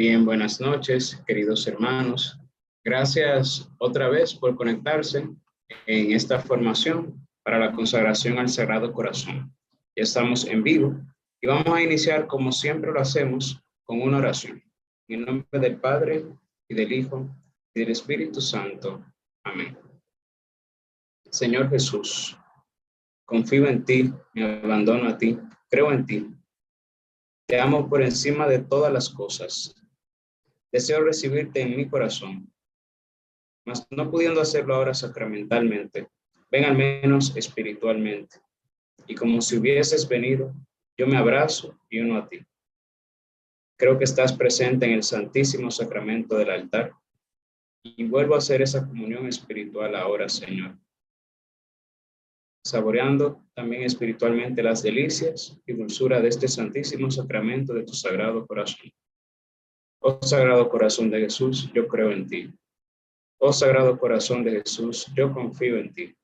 Bien, 0.00 0.24
buenas 0.24 0.62
noches, 0.62 1.22
queridos 1.26 1.66
hermanos. 1.66 2.40
Gracias 2.82 3.70
otra 3.76 4.08
vez 4.08 4.32
por 4.32 4.56
conectarse 4.56 5.28
en 5.86 6.12
esta 6.12 6.38
formación 6.38 7.28
para 7.42 7.58
la 7.58 7.72
consagración 7.72 8.38
al 8.38 8.48
Sagrado 8.48 8.94
Corazón. 8.94 9.54
Ya 9.94 10.04
estamos 10.04 10.46
en 10.46 10.62
vivo 10.62 10.98
y 11.42 11.48
vamos 11.48 11.68
a 11.68 11.82
iniciar 11.82 12.26
como 12.26 12.50
siempre 12.50 12.90
lo 12.90 12.98
hacemos 12.98 13.62
con 13.84 14.00
una 14.00 14.16
oración. 14.16 14.64
En 15.06 15.26
nombre 15.26 15.60
del 15.60 15.76
Padre 15.76 16.24
y 16.66 16.74
del 16.74 16.90
Hijo 16.92 17.28
y 17.74 17.80
del 17.80 17.90
Espíritu 17.90 18.40
Santo. 18.40 19.04
Amén. 19.44 19.76
Señor 21.30 21.68
Jesús, 21.68 22.38
confío 23.26 23.66
en 23.66 23.84
ti, 23.84 24.10
me 24.32 24.60
abandono 24.62 25.10
a 25.10 25.18
ti, 25.18 25.38
creo 25.68 25.92
en 25.92 26.06
ti. 26.06 26.26
Te 27.46 27.60
amo 27.60 27.86
por 27.86 28.00
encima 28.00 28.48
de 28.48 28.60
todas 28.60 28.90
las 28.90 29.10
cosas 29.10 29.76
Deseo 30.72 31.02
recibirte 31.02 31.60
en 31.60 31.76
mi 31.76 31.88
corazón, 31.88 32.52
mas 33.66 33.86
no 33.90 34.10
pudiendo 34.10 34.40
hacerlo 34.40 34.74
ahora 34.74 34.94
sacramentalmente, 34.94 36.08
ven 36.50 36.64
al 36.64 36.76
menos 36.76 37.36
espiritualmente. 37.36 38.36
Y 39.06 39.14
como 39.14 39.40
si 39.40 39.56
hubieses 39.56 40.08
venido, 40.08 40.54
yo 40.96 41.06
me 41.06 41.16
abrazo 41.16 41.78
y 41.88 42.00
uno 42.00 42.18
a 42.18 42.28
ti. 42.28 42.40
Creo 43.76 43.98
que 43.98 44.04
estás 44.04 44.32
presente 44.32 44.86
en 44.86 44.92
el 44.92 45.02
Santísimo 45.02 45.70
Sacramento 45.70 46.36
del 46.36 46.50
altar 46.50 46.92
y 47.82 48.04
vuelvo 48.04 48.34
a 48.34 48.38
hacer 48.38 48.60
esa 48.62 48.86
comunión 48.86 49.26
espiritual 49.26 49.94
ahora, 49.96 50.28
Señor. 50.28 50.78
Saboreando 52.62 53.42
también 53.54 53.84
espiritualmente 53.84 54.62
las 54.62 54.82
delicias 54.82 55.58
y 55.66 55.72
dulzura 55.72 56.20
de 56.20 56.28
este 56.28 56.46
Santísimo 56.46 57.10
Sacramento 57.10 57.72
de 57.72 57.84
tu 57.84 57.94
Sagrado 57.94 58.46
Corazón. 58.46 58.92
Oh 60.02 60.18
Sagrado 60.22 60.68
Corazón 60.70 61.10
de 61.10 61.20
Jesús, 61.20 61.70
yo 61.74 61.86
creo 61.86 62.10
en 62.10 62.26
ti. 62.26 62.52
Oh 63.38 63.52
Sagrado 63.52 63.98
Corazón 63.98 64.42
de 64.44 64.62
Jesús, 64.62 65.06
yo 65.14 65.32
confío 65.32 65.76
en 65.76 65.92
ti. 65.92 66.16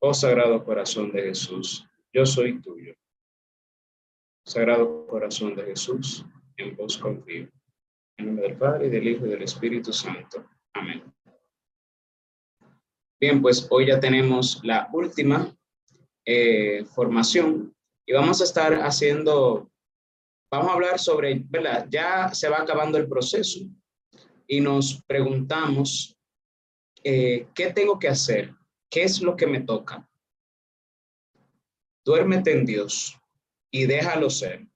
Oh 0.00 0.14
Sagrado 0.14 0.64
Corazón 0.64 1.12
de 1.12 1.22
Jesús, 1.22 1.86
yo 2.12 2.24
soy 2.24 2.60
tuyo. 2.60 2.94
Sagrado 4.46 5.06
Corazón 5.06 5.54
de 5.54 5.64
Jesús, 5.64 6.24
en 6.56 6.76
vos 6.76 6.96
confío. 6.96 7.48
En 8.16 8.26
nombre 8.26 8.48
del 8.48 8.56
Padre, 8.56 8.86
y 8.86 8.90
del 8.90 9.08
Hijo 9.08 9.26
y 9.26 9.30
del 9.30 9.42
Espíritu 9.42 9.92
Santo. 9.92 10.46
Amén. 10.72 11.02
Bien, 13.20 13.42
pues 13.42 13.66
hoy 13.70 13.86
ya 13.86 14.00
tenemos 14.00 14.60
la 14.64 14.88
última 14.92 15.54
eh, 16.24 16.84
formación 16.86 17.74
y 18.06 18.12
vamos 18.12 18.40
a 18.40 18.44
estar 18.44 18.74
haciendo 18.82 19.70
Vamos 20.50 20.70
a 20.70 20.74
hablar 20.74 20.98
sobre, 20.98 21.42
¿verdad? 21.48 21.86
Ya 21.90 22.32
se 22.32 22.48
va 22.48 22.58
acabando 22.58 22.98
el 22.98 23.08
proceso 23.08 23.60
y 24.46 24.60
nos 24.60 25.02
preguntamos, 25.06 26.16
eh, 27.02 27.48
¿qué 27.54 27.72
tengo 27.72 27.98
que 27.98 28.08
hacer? 28.08 28.54
¿Qué 28.90 29.02
es 29.02 29.20
lo 29.20 29.36
que 29.36 29.46
me 29.46 29.60
toca? 29.60 30.08
Duérmete 32.04 32.52
en 32.52 32.66
Dios 32.66 33.18
y 33.70 33.86
déjalo 33.86 34.30
ser. 34.30 34.66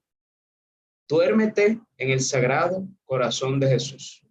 Duérmete 1.07 1.79
en 1.97 2.11
el 2.11 2.21
sagrado 2.21 2.87
corazón 3.05 3.59
de 3.59 3.69
Jesús. 3.69 4.21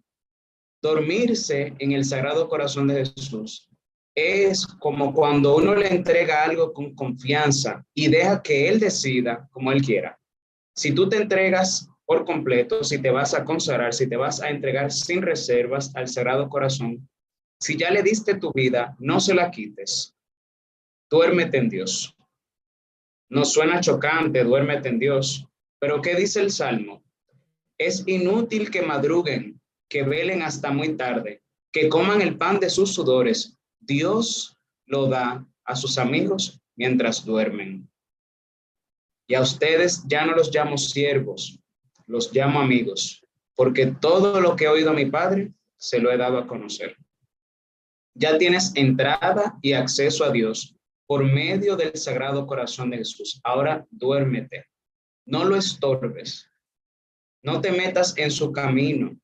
Dormirse 0.81 1.73
en 1.79 1.93
el 1.93 2.05
sagrado 2.05 2.47
corazón 2.47 2.87
de 2.87 3.05
Jesús 3.05 3.69
es 4.15 4.67
como 4.67 5.13
cuando 5.13 5.55
uno 5.55 5.75
le 5.75 5.87
entrega 5.87 6.43
algo 6.43 6.73
con 6.73 6.93
confianza 6.93 7.85
y 7.93 8.09
deja 8.09 8.41
que 8.41 8.67
Él 8.67 8.79
decida 8.79 9.47
como 9.51 9.71
Él 9.71 9.81
quiera. 9.81 10.18
Si 10.79 10.93
tú 10.93 11.09
te 11.09 11.17
entregas 11.17 11.89
por 12.05 12.23
completo, 12.23 12.85
si 12.85 13.01
te 13.01 13.11
vas 13.11 13.33
a 13.33 13.43
consagrar, 13.43 13.93
si 13.93 14.07
te 14.07 14.15
vas 14.15 14.41
a 14.41 14.49
entregar 14.49 14.93
sin 14.93 15.21
reservas 15.21 15.93
al 15.93 16.07
Sagrado 16.07 16.47
Corazón, 16.47 17.09
si 17.59 17.75
ya 17.75 17.91
le 17.91 18.01
diste 18.01 18.35
tu 18.35 18.53
vida, 18.53 18.95
no 18.97 19.19
se 19.19 19.33
la 19.33 19.51
quites. 19.51 20.15
Duérmete 21.11 21.57
en 21.57 21.67
Dios. 21.67 22.15
No 23.29 23.43
suena 23.43 23.81
chocante, 23.81 24.41
duérmete 24.45 24.87
en 24.87 24.99
Dios. 24.99 25.45
Pero 25.81 26.01
¿qué 26.01 26.15
dice 26.15 26.39
el 26.39 26.49
Salmo? 26.49 27.03
Es 27.77 28.05
inútil 28.07 28.71
que 28.71 28.81
madruguen, 28.81 29.59
que 29.89 30.03
velen 30.03 30.43
hasta 30.43 30.71
muy 30.71 30.95
tarde, 30.95 31.43
que 31.73 31.89
coman 31.89 32.21
el 32.21 32.37
pan 32.37 32.57
de 32.57 32.69
sus 32.69 32.93
sudores. 32.93 33.59
Dios 33.81 34.55
lo 34.85 35.09
da 35.09 35.45
a 35.65 35.75
sus 35.75 35.97
amigos 35.97 36.61
mientras 36.77 37.25
duermen. 37.25 37.89
Y 39.29 39.35
a 39.35 39.41
ustedes 39.41 40.03
ya 40.07 40.25
no 40.25 40.33
los 40.33 40.53
llamo 40.53 40.75
siervos, 40.75 41.59
los 42.07 42.33
llamo 42.33 42.59
amigos, 42.59 43.23
porque 43.55 43.85
todo 43.85 44.41
lo 44.41 44.55
que 44.55 44.65
he 44.65 44.67
oído 44.67 44.89
a 44.89 44.95
mi 44.95 45.05
Padre 45.05 45.53
se 45.77 45.99
lo 45.99 46.11
he 46.11 46.17
dado 46.17 46.39
a 46.39 46.47
conocer. 46.47 46.97
Ya 48.15 48.39
tienes 48.39 48.71
entrada 48.73 49.55
y 49.61 49.73
acceso 49.73 50.25
a 50.25 50.31
Dios 50.31 50.75
por 51.05 51.23
medio 51.23 51.75
del 51.75 51.95
Sagrado 51.95 52.47
Corazón 52.47 52.89
de 52.89 52.97
Jesús. 52.97 53.39
Ahora 53.43 53.85
duérmete, 53.91 54.65
no 55.27 55.45
lo 55.45 55.55
estorbes, 55.55 56.49
no 57.43 57.61
te 57.61 57.71
metas 57.71 58.17
en 58.17 58.31
su 58.31 58.51
camino, 58.51 59.15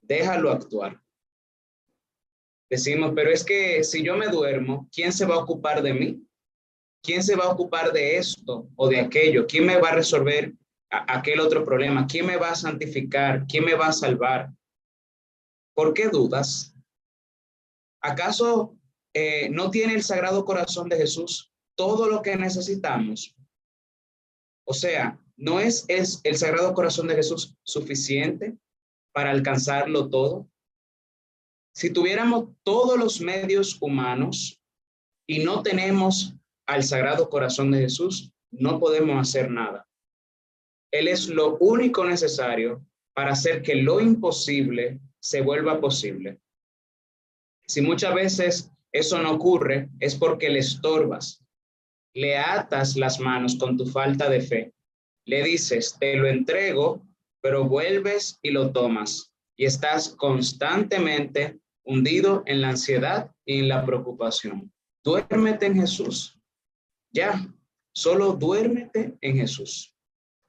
déjalo 0.00 0.52
actuar. 0.52 0.98
Decimos, 2.70 3.12
pero 3.14 3.30
es 3.30 3.44
que 3.44 3.84
si 3.84 4.02
yo 4.02 4.16
me 4.16 4.28
duermo, 4.28 4.88
¿quién 4.90 5.12
se 5.12 5.26
va 5.26 5.34
a 5.34 5.40
ocupar 5.40 5.82
de 5.82 5.92
mí? 5.92 6.26
¿Quién 7.04 7.22
se 7.22 7.36
va 7.36 7.44
a 7.44 7.52
ocupar 7.52 7.92
de 7.92 8.16
esto 8.16 8.70
o 8.76 8.88
de 8.88 8.98
aquello? 8.98 9.46
¿Quién 9.46 9.66
me 9.66 9.78
va 9.78 9.90
a 9.90 9.94
resolver 9.94 10.54
aquel 10.88 11.38
otro 11.40 11.62
problema? 11.62 12.06
¿Quién 12.06 12.24
me 12.24 12.38
va 12.38 12.52
a 12.52 12.54
santificar? 12.54 13.46
¿Quién 13.46 13.66
me 13.66 13.74
va 13.74 13.88
a 13.88 13.92
salvar? 13.92 14.50
¿Por 15.74 15.92
qué 15.92 16.08
dudas? 16.08 16.74
¿Acaso 18.00 18.78
eh, 19.12 19.50
no 19.50 19.70
tiene 19.70 19.92
el 19.92 20.02
Sagrado 20.02 20.46
Corazón 20.46 20.88
de 20.88 20.96
Jesús 20.96 21.52
todo 21.76 22.08
lo 22.08 22.22
que 22.22 22.36
necesitamos? 22.36 23.36
O 24.66 24.72
sea, 24.72 25.20
¿no 25.36 25.60
es, 25.60 25.84
es 25.88 26.22
el 26.24 26.38
Sagrado 26.38 26.72
Corazón 26.72 27.06
de 27.06 27.16
Jesús 27.16 27.54
suficiente 27.64 28.56
para 29.12 29.30
alcanzarlo 29.30 30.08
todo? 30.08 30.48
Si 31.74 31.90
tuviéramos 31.90 32.48
todos 32.62 32.98
los 32.98 33.20
medios 33.20 33.76
humanos 33.82 34.58
y 35.26 35.44
no 35.44 35.62
tenemos 35.62 36.34
al 36.66 36.82
Sagrado 36.82 37.28
Corazón 37.28 37.70
de 37.70 37.80
Jesús, 37.80 38.32
no 38.50 38.78
podemos 38.78 39.20
hacer 39.20 39.50
nada. 39.50 39.86
Él 40.90 41.08
es 41.08 41.28
lo 41.28 41.56
único 41.58 42.04
necesario 42.04 42.86
para 43.14 43.32
hacer 43.32 43.62
que 43.62 43.74
lo 43.74 44.00
imposible 44.00 45.00
se 45.20 45.40
vuelva 45.40 45.80
posible. 45.80 46.40
Si 47.66 47.80
muchas 47.80 48.14
veces 48.14 48.70
eso 48.92 49.20
no 49.20 49.32
ocurre, 49.32 49.88
es 49.98 50.14
porque 50.14 50.50
le 50.50 50.60
estorbas, 50.60 51.42
le 52.14 52.36
atas 52.38 52.96
las 52.96 53.18
manos 53.18 53.56
con 53.56 53.76
tu 53.76 53.86
falta 53.86 54.28
de 54.28 54.40
fe, 54.40 54.74
le 55.26 55.42
dices, 55.42 55.96
te 55.98 56.16
lo 56.16 56.28
entrego, 56.28 57.02
pero 57.40 57.64
vuelves 57.64 58.38
y 58.42 58.50
lo 58.50 58.70
tomas 58.70 59.32
y 59.56 59.64
estás 59.64 60.10
constantemente 60.10 61.58
hundido 61.84 62.42
en 62.46 62.60
la 62.60 62.70
ansiedad 62.70 63.30
y 63.44 63.60
en 63.60 63.68
la 63.68 63.84
preocupación. 63.84 64.72
Duérmete 65.02 65.66
en 65.66 65.76
Jesús. 65.76 66.38
Ya, 67.14 67.48
solo 67.94 68.32
duérmete 68.32 69.16
en 69.20 69.36
Jesús. 69.36 69.94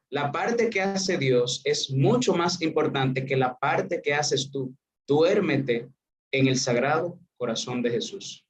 La 0.09 0.31
parte 0.31 0.69
que 0.71 0.81
hace 0.81 1.17
Dios 1.17 1.61
es 1.63 1.91
mucho 1.91 2.33
más 2.33 2.59
importante 2.61 3.23
que 3.23 3.35
la 3.35 3.55
parte 3.57 4.01
que 4.01 4.15
haces 4.15 4.49
tú. 4.49 4.75
Duérmete 5.07 5.87
en 6.31 6.47
el 6.47 6.57
sagrado 6.57 7.19
corazón 7.37 7.83
de 7.83 7.91
Jesús. 7.91 8.43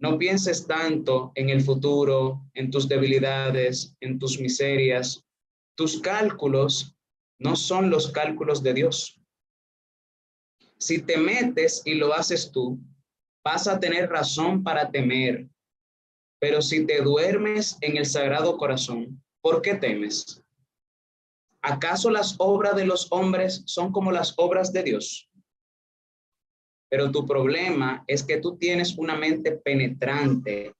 No 0.00 0.16
pienses 0.18 0.68
tanto 0.68 1.32
en 1.34 1.48
el 1.48 1.62
futuro, 1.62 2.48
en 2.54 2.70
tus 2.70 2.88
debilidades, 2.88 3.96
en 4.00 4.20
tus 4.20 4.38
miserias. 4.38 5.24
Tus 5.76 6.00
cálculos 6.00 6.96
no 7.40 7.56
son 7.56 7.90
los 7.90 8.12
cálculos 8.12 8.62
de 8.62 8.74
Dios. 8.74 9.20
Si 10.78 11.02
te 11.02 11.16
metes 11.16 11.82
y 11.84 11.94
lo 11.94 12.14
haces 12.14 12.52
tú, 12.52 12.78
vas 13.44 13.66
a 13.66 13.80
tener 13.80 14.08
razón 14.08 14.62
para 14.62 14.92
temer, 14.92 15.48
pero 16.40 16.62
si 16.62 16.86
te 16.86 17.00
duermes 17.02 17.76
en 17.80 17.96
el 17.96 18.06
Sagrado 18.06 18.56
Corazón, 18.56 19.22
¿por 19.40 19.62
qué 19.62 19.74
temes? 19.74 20.42
¿Acaso 21.62 22.10
las 22.10 22.36
obras 22.38 22.76
de 22.76 22.86
los 22.86 23.08
hombres 23.10 23.62
son 23.66 23.92
como 23.92 24.12
las 24.12 24.34
obras 24.36 24.72
de 24.72 24.84
Dios? 24.84 25.28
Pero 26.88 27.10
tu 27.10 27.26
problema 27.26 28.04
es 28.06 28.22
que 28.22 28.38
tú 28.38 28.56
tienes 28.56 28.96
una 28.96 29.16
mente 29.16 29.52
penetrante, 29.52 30.74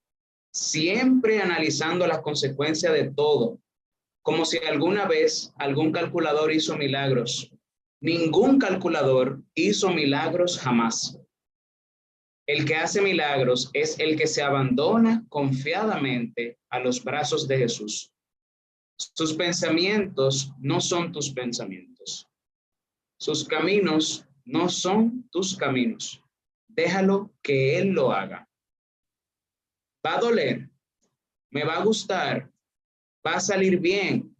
siempre 0.53 1.41
analizando 1.41 2.07
la 2.07 2.23
consecuencia 2.23 2.93
de 2.93 3.11
todo, 3.11 3.59
como 4.23 4.45
si 4.45 4.59
alguna 4.59 5.07
vez 5.07 5.53
algún 5.57 5.93
calculador 5.93 6.53
hizo 6.53 6.77
milagros. 6.77 7.53
Ningún 8.01 8.59
calculador 8.59 9.43
hizo 9.55 9.91
milagros 9.91 10.59
jamás. 10.59 11.19
El 12.49 12.65
que 12.65 12.77
hace 12.77 13.03
milagros 13.03 13.69
es 13.75 13.99
el 13.99 14.17
que 14.17 14.27
se 14.27 14.43
abandona 14.43 15.23
confiadamente 15.29 16.59
a 16.71 16.79
los 16.79 17.05
brazos 17.05 17.47
de 17.47 17.59
Jesús. 17.59 18.11
Sus 18.97 19.35
pensamientos 19.35 20.51
no 20.59 20.81
son 20.81 21.13
tus 21.13 21.31
pensamientos. 21.31 22.27
Sus 23.21 23.45
caminos 23.45 24.25
no 24.47 24.71
son 24.71 25.29
tus 25.31 25.55
caminos. 25.59 26.25
Déjalo 26.67 27.31
que 27.43 27.79
Él 27.79 27.89
lo 27.89 28.13
haga. 28.13 28.49
Va 30.05 30.17
a 30.17 30.21
doler, 30.21 30.71
me 31.51 31.65
va 31.65 31.75
a 31.75 31.85
gustar, 31.85 32.51
va 33.27 33.35
a 33.35 33.41
salir 33.41 33.79
bien, 33.79 34.35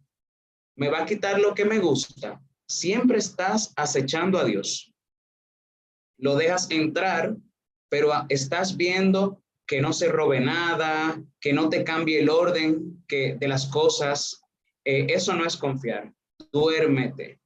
me 0.75 0.89
va 0.89 1.03
a 1.03 1.05
quitar 1.05 1.39
lo 1.39 1.53
que 1.53 1.63
me 1.63 1.77
gusta. 1.77 2.41
Siempre 2.67 3.19
estás 3.19 3.71
acechando 3.75 4.39
a 4.39 4.45
Dios. 4.45 4.91
Lo 6.17 6.35
dejas 6.35 6.71
entrar, 6.71 7.37
pero 7.89 8.11
estás 8.29 8.77
viendo 8.77 9.41
que 9.67 9.81
no 9.81 9.93
se 9.93 10.07
robe 10.07 10.39
nada, 10.39 11.21
que 11.39 11.53
no 11.53 11.69
te 11.69 11.83
cambie 11.83 12.19
el 12.19 12.29
orden 12.29 13.03
que, 13.07 13.35
de 13.35 13.47
las 13.47 13.67
cosas. 13.67 14.41
Eh, 14.83 15.07
eso 15.09 15.35
no 15.35 15.45
es 15.45 15.57
confiar. 15.57 16.11
Duérmete. 16.51 17.39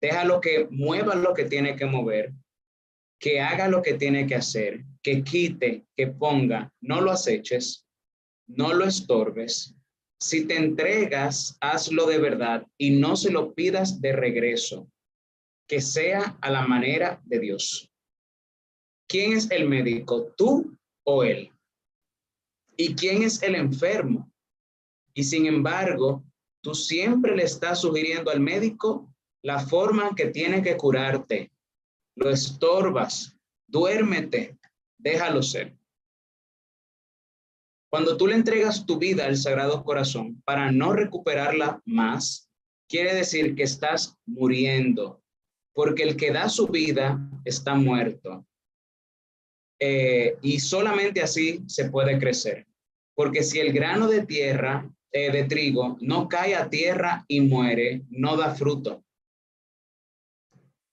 Déjalo 0.00 0.40
que 0.40 0.66
mueva 0.70 1.14
lo 1.14 1.34
que 1.34 1.44
tiene 1.44 1.76
que 1.76 1.84
mover, 1.84 2.32
que 3.18 3.40
haga 3.40 3.68
lo 3.68 3.82
que 3.82 3.94
tiene 3.94 4.26
que 4.26 4.36
hacer, 4.36 4.84
que 5.02 5.22
quite, 5.22 5.84
que 5.94 6.06
ponga. 6.06 6.72
No 6.80 7.02
lo 7.02 7.10
aceches, 7.10 7.86
no 8.46 8.72
lo 8.72 8.86
estorbes. 8.86 9.74
Si 10.18 10.46
te 10.46 10.56
entregas, 10.56 11.56
hazlo 11.60 12.06
de 12.06 12.18
verdad 12.18 12.66
y 12.78 12.90
no 12.90 13.16
se 13.16 13.30
lo 13.30 13.52
pidas 13.54 14.00
de 14.00 14.12
regreso, 14.12 14.90
que 15.68 15.82
sea 15.82 16.38
a 16.40 16.50
la 16.50 16.66
manera 16.66 17.20
de 17.24 17.40
Dios. 17.40 17.89
¿Quién 19.10 19.32
es 19.32 19.50
el 19.50 19.68
médico? 19.68 20.32
¿Tú 20.36 20.78
o 21.02 21.24
él? 21.24 21.50
¿Y 22.76 22.94
quién 22.94 23.24
es 23.24 23.42
el 23.42 23.56
enfermo? 23.56 24.32
Y 25.14 25.24
sin 25.24 25.46
embargo, 25.46 26.22
tú 26.62 26.76
siempre 26.76 27.34
le 27.34 27.42
estás 27.42 27.80
sugiriendo 27.80 28.30
al 28.30 28.38
médico 28.38 29.12
la 29.42 29.58
forma 29.58 30.14
que 30.14 30.26
tiene 30.26 30.62
que 30.62 30.76
curarte. 30.76 31.50
Lo 32.14 32.30
estorbas, 32.30 33.36
duérmete, 33.66 34.56
déjalo 34.96 35.42
ser. 35.42 35.76
Cuando 37.90 38.16
tú 38.16 38.28
le 38.28 38.36
entregas 38.36 38.86
tu 38.86 38.96
vida 38.96 39.26
al 39.26 39.36
Sagrado 39.36 39.82
Corazón 39.82 40.40
para 40.44 40.70
no 40.70 40.92
recuperarla 40.92 41.82
más, 41.84 42.48
quiere 42.88 43.12
decir 43.12 43.56
que 43.56 43.64
estás 43.64 44.16
muriendo, 44.24 45.20
porque 45.74 46.04
el 46.04 46.16
que 46.16 46.30
da 46.30 46.48
su 46.48 46.68
vida 46.68 47.18
está 47.44 47.74
muerto. 47.74 48.46
Eh, 49.80 50.36
y 50.42 50.60
solamente 50.60 51.22
así 51.22 51.64
se 51.66 51.90
puede 51.90 52.18
crecer. 52.18 52.66
Porque 53.14 53.42
si 53.42 53.58
el 53.58 53.72
grano 53.72 54.08
de 54.08 54.26
tierra, 54.26 54.88
eh, 55.10 55.32
de 55.32 55.44
trigo, 55.44 55.96
no 56.00 56.28
cae 56.28 56.54
a 56.54 56.68
tierra 56.68 57.24
y 57.26 57.40
muere, 57.40 58.04
no 58.10 58.36
da 58.36 58.54
fruto. 58.54 59.02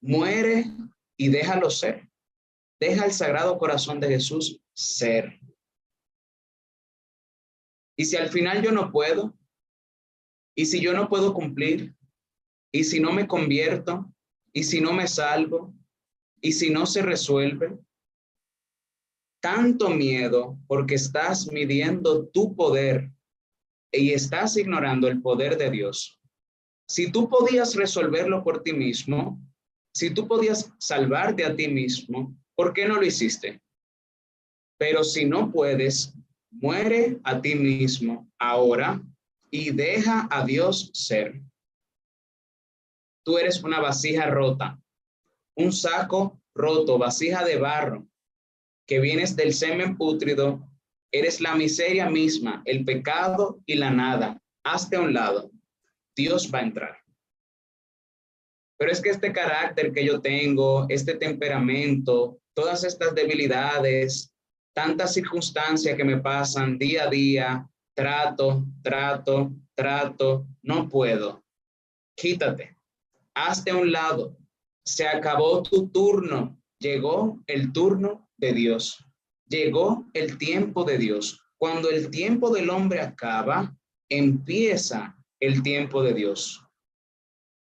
Muere 0.00 0.64
y 1.16 1.28
déjalo 1.28 1.70
ser. 1.70 2.08
Deja 2.80 3.04
el 3.04 3.12
sagrado 3.12 3.58
corazón 3.58 4.00
de 4.00 4.08
Jesús 4.08 4.60
ser. 4.72 5.38
Y 7.96 8.04
si 8.04 8.16
al 8.16 8.28
final 8.28 8.62
yo 8.62 8.72
no 8.72 8.90
puedo, 8.90 9.36
y 10.56 10.66
si 10.66 10.80
yo 10.80 10.92
no 10.92 11.08
puedo 11.08 11.34
cumplir, 11.34 11.94
y 12.72 12.84
si 12.84 13.00
no 13.00 13.12
me 13.12 13.26
convierto, 13.26 14.12
y 14.52 14.64
si 14.64 14.80
no 14.80 14.92
me 14.92 15.08
salvo, 15.08 15.74
y 16.40 16.52
si 16.52 16.70
no 16.70 16.86
se 16.86 17.02
resuelve, 17.02 17.76
tanto 19.40 19.90
miedo 19.90 20.58
porque 20.66 20.94
estás 20.94 21.50
midiendo 21.52 22.26
tu 22.28 22.54
poder 22.54 23.10
y 23.92 24.12
estás 24.12 24.56
ignorando 24.56 25.08
el 25.08 25.20
poder 25.22 25.56
de 25.56 25.70
Dios. 25.70 26.20
Si 26.88 27.12
tú 27.12 27.28
podías 27.28 27.74
resolverlo 27.74 28.42
por 28.42 28.62
ti 28.62 28.72
mismo, 28.72 29.40
si 29.94 30.12
tú 30.12 30.26
podías 30.26 30.72
salvarte 30.78 31.44
a 31.44 31.54
ti 31.54 31.68
mismo, 31.68 32.34
¿por 32.54 32.72
qué 32.72 32.86
no 32.86 32.96
lo 32.96 33.04
hiciste? 33.04 33.60
Pero 34.78 35.04
si 35.04 35.24
no 35.24 35.50
puedes, 35.50 36.14
Muere 36.50 37.20
a 37.24 37.40
ti 37.40 37.54
mismo 37.54 38.30
ahora 38.38 39.02
y 39.50 39.70
deja 39.70 40.26
a 40.30 40.44
Dios 40.44 40.90
ser. 40.94 41.42
Tú 43.24 43.36
eres 43.36 43.62
una 43.62 43.80
vasija 43.80 44.30
rota, 44.30 44.80
un 45.56 45.72
saco 45.72 46.40
roto, 46.54 46.96
vasija 46.98 47.44
de 47.44 47.58
barro, 47.58 48.07
que 48.88 49.00
vienes 49.00 49.36
del 49.36 49.52
semen 49.52 49.98
pútrido, 49.98 50.66
eres 51.12 51.42
la 51.42 51.54
miseria 51.54 52.08
misma, 52.08 52.62
el 52.64 52.86
pecado 52.86 53.60
y 53.66 53.74
la 53.74 53.90
nada. 53.90 54.42
Hazte 54.64 54.96
a 54.96 55.00
un 55.00 55.12
lado. 55.12 55.50
Dios 56.16 56.50
va 56.52 56.60
a 56.60 56.62
entrar. 56.62 56.98
Pero 58.78 58.90
es 58.90 59.00
que 59.02 59.10
este 59.10 59.30
carácter 59.30 59.92
que 59.92 60.04
yo 60.04 60.22
tengo, 60.22 60.86
este 60.88 61.14
temperamento, 61.14 62.40
todas 62.54 62.82
estas 62.82 63.14
debilidades, 63.14 64.32
tantas 64.74 65.12
circunstancias 65.12 65.94
que 65.94 66.04
me 66.04 66.18
pasan 66.18 66.78
día 66.78 67.04
a 67.04 67.10
día, 67.10 67.70
trato, 67.94 68.64
trato, 68.82 69.52
trato, 69.74 70.46
no 70.62 70.88
puedo. 70.88 71.44
Quítate, 72.16 72.74
hazte 73.34 73.70
a 73.70 73.76
un 73.76 73.92
lado. 73.92 74.34
Se 74.82 75.06
acabó 75.06 75.62
tu 75.62 75.90
turno. 75.90 76.58
Llegó 76.80 77.42
el 77.46 77.72
turno 77.72 78.27
de 78.38 78.52
Dios. 78.52 79.04
Llegó 79.48 80.06
el 80.14 80.38
tiempo 80.38 80.84
de 80.84 80.98
Dios. 80.98 81.40
Cuando 81.58 81.90
el 81.90 82.10
tiempo 82.10 82.50
del 82.50 82.70
hombre 82.70 83.00
acaba, 83.00 83.76
empieza 84.08 85.16
el 85.40 85.62
tiempo 85.62 86.02
de 86.02 86.14
Dios. 86.14 86.64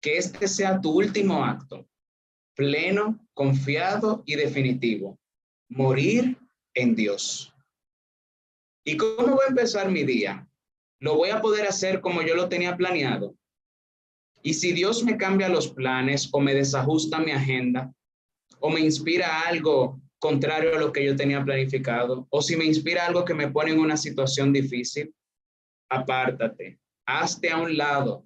Que 0.02 0.18
este 0.18 0.48
sea 0.48 0.80
tu 0.80 0.92
último 0.92 1.44
acto, 1.44 1.88
pleno, 2.56 3.28
confiado 3.34 4.24
y 4.26 4.36
definitivo. 4.36 5.20
Morir 5.70 6.38
en 6.74 6.96
Dios. 6.96 7.54
¿Y 8.86 8.96
cómo 8.96 9.36
voy 9.36 9.46
a 9.46 9.50
empezar 9.50 9.92
mi 9.92 10.04
día? 10.04 10.48
Lo 11.00 11.16
voy 11.16 11.30
a 11.30 11.42
poder 11.42 11.68
hacer 11.68 12.00
como 12.02 12.22
yo 12.22 12.36
lo 12.36 12.48
tenía 12.48 12.78
planeado. 12.78 13.36
Y 14.44 14.54
si 14.54 14.72
Dios 14.72 15.04
me 15.04 15.18
cambia 15.18 15.50
los 15.50 15.68
planes 15.68 16.30
o 16.32 16.40
me 16.40 16.54
desajusta 16.54 17.20
mi 17.20 17.32
agenda 17.32 17.94
o 18.60 18.70
me 18.70 18.80
inspira 18.80 19.42
algo 19.42 20.00
contrario 20.20 20.76
a 20.76 20.80
lo 20.80 20.92
que 20.92 21.06
yo 21.06 21.16
tenía 21.16 21.44
planificado 21.44 22.28
o 22.30 22.42
si 22.42 22.56
me 22.56 22.66
inspira 22.66 23.06
algo 23.06 23.26
que 23.26 23.34
me 23.34 23.50
pone 23.50 23.72
en 23.72 23.80
una 23.80 23.98
situación 23.98 24.52
difícil, 24.52 25.14
apártate, 25.90 26.80
hazte 27.06 27.50
a 27.50 27.58
un 27.58 27.78
lado. 27.78 28.26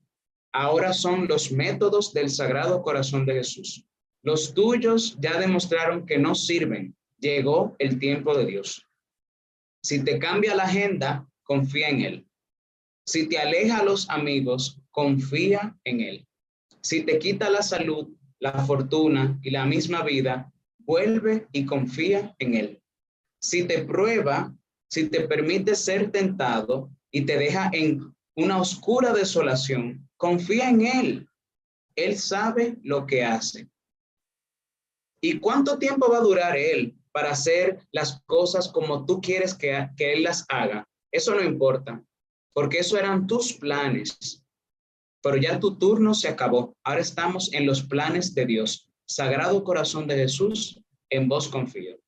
Ahora 0.54 0.94
son 0.94 1.28
los 1.28 1.52
métodos 1.52 2.14
del 2.14 2.30
Sagrado 2.30 2.82
Corazón 2.82 3.26
de 3.26 3.36
Jesús. 3.36 3.86
Los 4.24 4.54
tuyos 4.54 5.18
ya 5.20 5.40
demostraron 5.40 6.06
que 6.06 6.18
no 6.18 6.36
sirven 6.36 6.96
llegó 7.20 7.76
el 7.80 8.00
tiempo 8.00 8.36
de 8.38 8.46
Dios. 8.46 8.88
Si 9.84 10.04
te 10.04 10.20
cambia 10.20 10.56
la 10.56 10.64
agenda, 10.64 11.28
confía 11.44 11.90
en 11.90 12.02
Él. 12.02 12.28
Si 13.06 13.28
te 13.28 13.40
aleja 13.40 13.80
a 13.80 13.84
los 13.84 14.10
amigos, 14.10 14.80
confía 14.92 15.78
en 15.84 16.02
Él. 16.02 16.28
Si 16.82 17.04
te 17.04 17.20
quita 17.20 17.50
la 17.50 17.62
salud, 17.62 18.10
la 18.40 18.54
fortuna 18.66 19.40
y 19.44 19.52
la 19.52 19.66
misma 19.66 20.04
vida, 20.04 20.51
vuelve 20.86 21.48
y 21.52 21.66
confía 21.66 22.36
en 22.40 22.56
Él. 22.56 22.84
Si 23.42 23.64
te 23.66 23.84
prueba, 23.84 24.56
si 24.90 25.10
te 25.10 25.22
permite 25.22 25.76
ser 25.76 26.12
tentado 26.12 26.92
y 27.12 27.26
te 27.26 27.38
deja 27.38 27.70
en 27.74 28.14
una 28.36 28.60
oscura 28.60 29.14
desolación, 29.14 30.10
confía 30.18 30.70
en 30.70 30.82
Él. 30.82 31.30
Él 31.96 32.18
sabe 32.18 32.78
lo 32.84 33.06
que 33.06 33.24
hace. 33.24 33.70
¿Y 35.22 35.40
cuánto 35.40 35.78
tiempo 35.78 36.10
va 36.10 36.18
a 36.18 36.22
durar 36.22 36.58
Él 36.58 36.98
para 37.12 37.32
hacer 37.32 37.86
las 37.92 38.22
cosas 38.26 38.70
como 38.70 39.06
tú 39.06 39.22
quieres 39.22 39.54
que, 39.54 39.90
que 39.98 40.14
Él 40.14 40.24
las 40.24 40.46
haga. 40.50 40.88
Eso 41.12 41.36
no 41.36 41.44
importa, 41.44 42.04
porque 42.54 42.80
eso 42.80 42.98
eran 42.98 43.28
tus 43.28 43.54
planes. 43.54 44.44
Pero 45.22 45.38
ya 45.38 45.60
tu 45.60 45.78
turno 45.78 46.14
se 46.14 46.28
acabó. 46.28 46.76
Ahora 46.84 47.02
estamos 47.02 47.54
en 47.54 47.66
los 47.66 47.84
planes 47.84 48.34
de 48.34 48.46
Dios. 48.46 48.91
Sagrado 49.12 49.62
corazón 49.66 50.08
de 50.08 50.16
Jesús, 50.16 50.82
en 51.10 51.28
vos 51.28 51.50
confío. 51.50 52.00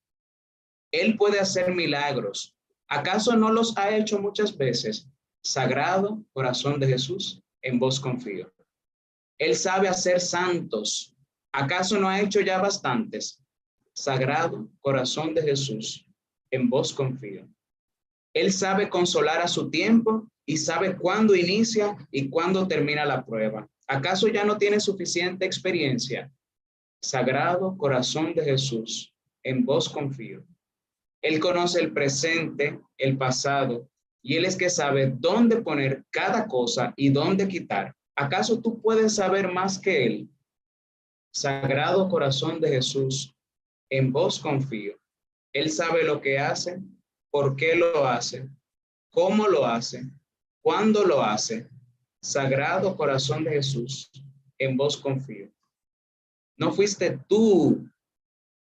Él 0.89 1.17
puede 1.17 1.37
hacer 1.37 1.75
milagros. 1.75 2.55
¿Acaso 2.87 3.35
no 3.35 3.51
los 3.51 3.77
ha 3.77 3.93
hecho 3.93 4.19
muchas 4.19 4.57
veces? 4.57 5.09
Sagrado 5.43 6.23
corazón 6.31 6.79
de 6.79 6.87
Jesús, 6.87 7.43
en 7.61 7.77
vos 7.77 7.99
confío. 7.99 8.53
Él 9.37 9.53
sabe 9.53 9.89
hacer 9.89 10.21
santos. 10.21 11.13
¿Acaso 11.51 11.99
no 11.99 12.07
ha 12.07 12.21
hecho 12.21 12.39
ya 12.39 12.61
bastantes? 12.61 13.43
Sagrado 13.93 14.69
Corazón 14.79 15.33
de 15.33 15.41
Jesús, 15.41 16.07
en 16.51 16.69
vos 16.69 16.93
confío. 16.93 17.49
Él 18.33 18.53
sabe 18.53 18.87
consolar 18.87 19.41
a 19.41 19.49
su 19.49 19.69
tiempo 19.69 20.25
y 20.45 20.55
sabe 20.55 20.95
cuándo 20.95 21.35
inicia 21.35 21.97
y 22.11 22.29
cuándo 22.29 22.65
termina 22.65 23.03
la 23.03 23.25
prueba. 23.25 23.67
¿Acaso 23.87 24.29
ya 24.29 24.45
no 24.45 24.57
tiene 24.57 24.79
suficiente 24.79 25.45
experiencia? 25.45 26.31
Sagrado 27.03 27.75
Corazón 27.77 28.33
de 28.33 28.45
Jesús, 28.45 29.13
en 29.43 29.65
vos 29.65 29.89
confío. 29.89 30.41
Él 31.21 31.37
conoce 31.41 31.81
el 31.81 31.91
presente, 31.91 32.79
el 32.97 33.17
pasado, 33.17 33.89
y 34.21 34.37
Él 34.37 34.45
es 34.45 34.55
que 34.55 34.69
sabe 34.69 35.13
dónde 35.13 35.61
poner 35.61 36.05
cada 36.11 36.47
cosa 36.47 36.93
y 36.95 37.09
dónde 37.09 37.49
quitar. 37.49 37.93
¿Acaso 38.15 38.61
tú 38.61 38.81
puedes 38.81 39.15
saber 39.15 39.51
más 39.51 39.77
que 39.77 40.05
Él? 40.05 40.29
Sagrado 41.33 42.07
corazón 42.07 42.61
de 42.61 42.69
Jesús, 42.69 43.35
en 43.89 44.13
vos 44.13 44.39
confío. 44.39 44.97
Él 45.51 45.69
sabe 45.71 46.05
lo 46.05 46.21
que 46.21 46.39
hace, 46.39 46.81
por 47.31 47.57
qué 47.57 47.75
lo 47.75 48.07
hace, 48.07 48.47
cómo 49.11 49.49
lo 49.49 49.65
hace, 49.65 50.05
cuándo 50.61 51.03
lo 51.03 51.21
hace. 51.21 51.67
Sagrado 52.21 52.95
corazón 52.95 53.43
de 53.43 53.51
Jesús, 53.51 54.09
en 54.57 54.77
vos 54.77 54.95
confío. 54.95 55.51
No 56.57 56.71
fuiste 56.71 57.19
tú 57.27 57.89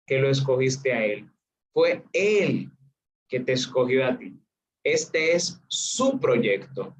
que 0.05 0.19
lo 0.19 0.29
escogiste 0.29 0.93
a 0.93 1.05
él, 1.05 1.29
fue 1.73 2.03
él 2.13 2.69
que 3.27 3.39
te 3.39 3.53
escogió 3.53 4.05
a 4.05 4.17
ti. 4.17 4.37
Este 4.83 5.33
es 5.33 5.61
su 5.67 6.19
proyecto. 6.19 6.95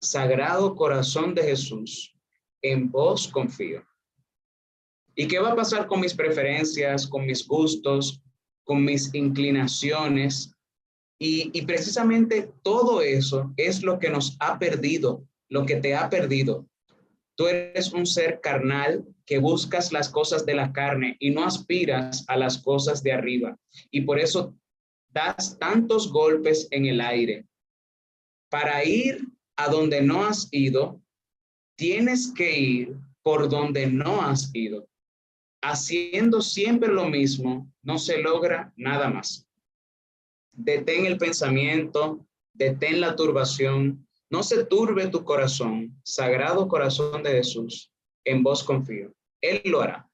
Sagrado 0.00 0.74
corazón 0.74 1.34
de 1.34 1.42
Jesús, 1.42 2.14
en 2.62 2.90
vos 2.90 3.28
confío. 3.28 3.84
¿Y 5.14 5.26
qué 5.26 5.38
va 5.38 5.52
a 5.52 5.56
pasar 5.56 5.86
con 5.86 6.00
mis 6.00 6.14
preferencias, 6.14 7.06
con 7.06 7.26
mis 7.26 7.46
gustos, 7.46 8.22
con 8.64 8.84
mis 8.84 9.12
inclinaciones? 9.14 10.52
Y, 11.18 11.50
y 11.58 11.62
precisamente 11.62 12.52
todo 12.62 13.00
eso 13.00 13.52
es 13.56 13.82
lo 13.82 13.98
que 13.98 14.10
nos 14.10 14.36
ha 14.40 14.58
perdido, 14.58 15.26
lo 15.48 15.64
que 15.64 15.76
te 15.76 15.94
ha 15.94 16.10
perdido. 16.10 16.68
Tú 17.36 17.46
eres 17.48 17.92
un 17.92 18.06
ser 18.06 18.40
carnal 18.40 19.04
que 19.26 19.38
buscas 19.38 19.92
las 19.92 20.08
cosas 20.08 20.46
de 20.46 20.54
la 20.54 20.72
carne 20.72 21.16
y 21.20 21.30
no 21.30 21.44
aspiras 21.44 22.24
a 22.28 22.36
las 22.36 22.58
cosas 22.58 23.02
de 23.02 23.12
arriba. 23.12 23.58
Y 23.90 24.00
por 24.02 24.18
eso 24.18 24.54
das 25.10 25.58
tantos 25.58 26.10
golpes 26.10 26.66
en 26.70 26.86
el 26.86 27.00
aire. 27.00 27.46
Para 28.48 28.84
ir 28.84 29.26
a 29.56 29.68
donde 29.68 30.00
no 30.00 30.24
has 30.24 30.48
ido, 30.50 31.00
tienes 31.76 32.32
que 32.32 32.58
ir 32.58 32.96
por 33.22 33.48
donde 33.50 33.86
no 33.86 34.22
has 34.22 34.50
ido. 34.54 34.88
Haciendo 35.62 36.40
siempre 36.40 36.90
lo 36.90 37.06
mismo, 37.06 37.70
no 37.82 37.98
se 37.98 38.18
logra 38.18 38.72
nada 38.76 39.10
más. 39.10 39.46
Detén 40.52 41.04
el 41.04 41.18
pensamiento, 41.18 42.26
detén 42.54 43.00
la 43.00 43.14
turbación, 43.14 44.05
no 44.30 44.42
se 44.42 44.64
turbe 44.64 45.08
tu 45.08 45.24
corazón, 45.24 45.98
sagrado 46.02 46.68
corazón 46.68 47.22
de 47.22 47.30
Jesús, 47.30 47.92
en 48.24 48.42
vos 48.42 48.64
confío. 48.64 49.12
Él 49.40 49.62
lo 49.64 49.80
hará. 49.80 50.08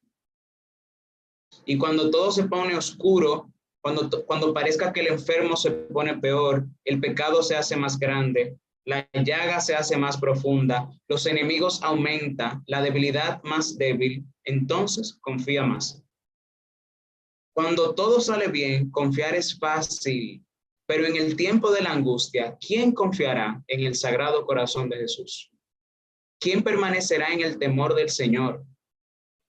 Y 1.65 1.79
cuando 1.79 2.11
todo 2.11 2.31
se 2.33 2.45
pone 2.45 2.77
oscuro, 2.77 3.51
cuando, 3.83 4.25
cuando 4.27 4.55
parezca 4.55 4.93
que 4.93 5.01
el 5.01 5.09
enfermo 5.09 5.57
se 5.57 5.71
pone 5.71 6.19
peor, 6.19 6.67
el 6.85 7.01
pecado 7.01 7.43
se 7.43 7.57
hace 7.57 7.77
más 7.77 7.99
grande, 7.99 8.59
la 8.85 9.09
llaga 9.13 9.61
se 9.61 9.75
hace 9.75 9.97
más 9.97 10.17
profunda, 10.17 10.91
los 11.09 11.27
enemigos 11.27 11.83
aumentan, 11.83 12.63
la 12.67 12.83
debilidad 12.83 13.43
más 13.45 13.77
débil, 13.77 14.25
entonces 14.45 15.19
confía 15.21 15.65
más. 15.65 16.03
Cuando 17.55 17.95
todo 17.95 18.21
sale 18.21 18.49
bien, 18.49 18.91
confiar 18.91 19.35
es 19.35 19.59
fácil, 19.59 20.43
pero 20.93 21.07
en 21.07 21.17
el 21.17 21.37
tiempo 21.37 21.71
de 21.71 21.81
la 21.81 21.91
angustia, 21.91 22.59
¿quién 22.61 22.93
confiará 22.93 23.65
en 23.67 23.87
el 23.87 23.95
sagrado 23.95 24.45
corazón 24.45 24.91
de 24.91 24.99
Jesús? 24.99 25.51
¿Quién 26.39 26.63
permanecerá 26.63 27.33
en 27.33 27.41
el 27.41 27.59
temor 27.59 27.95
del 27.95 28.11
Señor? 28.11 28.63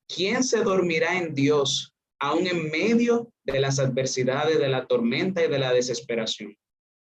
¿Quién 0.07 0.41
se 0.45 0.63
dormirá 0.63 1.17
en 1.17 1.35
Dios 1.35 1.93
aún 2.17 2.47
en 2.47 2.71
medio 2.71 3.29
de 3.43 3.59
las 3.59 3.77
adversidades, 3.79 4.57
de 4.57 4.69
la 4.69 4.87
tormenta 4.87 5.43
y 5.43 5.49
de 5.49 5.59
la 5.59 5.73
desesperación? 5.73 6.57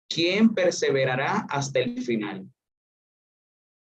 ¿Quién 0.08 0.54
perseverará 0.54 1.44
hasta 1.50 1.80
el 1.80 2.00
final? 2.00 2.48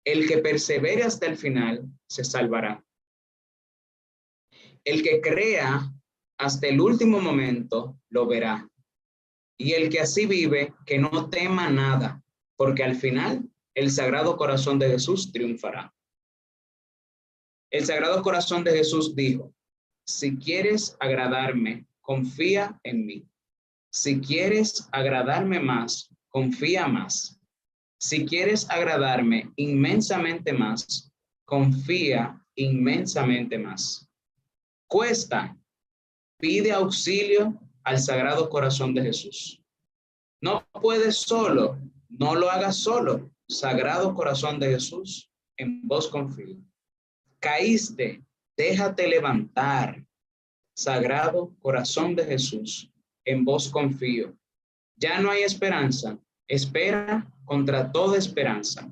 El 0.03 0.27
que 0.27 0.39
persevere 0.39 1.03
hasta 1.03 1.27
el 1.27 1.37
final 1.37 1.85
se 2.09 2.23
salvará. 2.23 2.83
El 4.83 5.03
que 5.03 5.21
crea 5.21 5.93
hasta 6.39 6.65
el 6.65 6.81
último 6.81 7.21
momento 7.21 7.99
lo 8.09 8.25
verá. 8.25 8.70
Y 9.61 9.73
el 9.73 9.89
que 9.89 9.99
así 9.99 10.25
vive, 10.25 10.73
que 10.87 10.97
no 10.97 11.29
tema 11.29 11.69
nada, 11.69 12.23
porque 12.55 12.83
al 12.83 12.95
final 12.95 13.47
el 13.75 13.91
Sagrado 13.91 14.35
Corazón 14.35 14.79
de 14.79 14.89
Jesús 14.89 15.31
triunfará. 15.31 15.93
El 17.69 17.85
Sagrado 17.85 18.23
Corazón 18.23 18.63
de 18.63 18.71
Jesús 18.71 19.15
dijo, 19.15 19.53
si 20.03 20.35
quieres 20.35 20.97
agradarme, 20.99 21.85
confía 22.01 22.79
en 22.81 23.05
mí. 23.05 23.23
Si 23.91 24.19
quieres 24.19 24.89
agradarme 24.91 25.59
más, 25.59 26.09
confía 26.29 26.87
más. 26.87 27.39
Si 27.99 28.25
quieres 28.25 28.67
agradarme 28.67 29.51
inmensamente 29.57 30.53
más, 30.53 31.13
confía 31.45 32.43
inmensamente 32.55 33.59
más. 33.59 34.09
Cuesta, 34.87 35.55
pide 36.39 36.71
auxilio 36.71 37.61
al 37.83 37.99
Sagrado 37.99 38.49
Corazón 38.49 38.93
de 38.93 39.03
Jesús. 39.03 39.61
No 40.41 40.65
puedes 40.81 41.17
solo, 41.17 41.77
no 42.09 42.35
lo 42.35 42.49
hagas 42.49 42.77
solo. 42.77 43.31
Sagrado 43.47 44.15
Corazón 44.15 44.59
de 44.59 44.71
Jesús, 44.71 45.29
en 45.57 45.85
vos 45.87 46.07
confío. 46.07 46.57
Caíste, 47.39 48.23
déjate 48.55 49.07
levantar. 49.07 50.05
Sagrado 50.75 51.53
Corazón 51.59 52.15
de 52.15 52.25
Jesús, 52.25 52.91
en 53.25 53.43
vos 53.43 53.69
confío. 53.69 54.35
Ya 54.95 55.19
no 55.19 55.31
hay 55.31 55.43
esperanza, 55.43 56.17
espera 56.47 57.29
contra 57.45 57.91
toda 57.91 58.17
esperanza. 58.17 58.89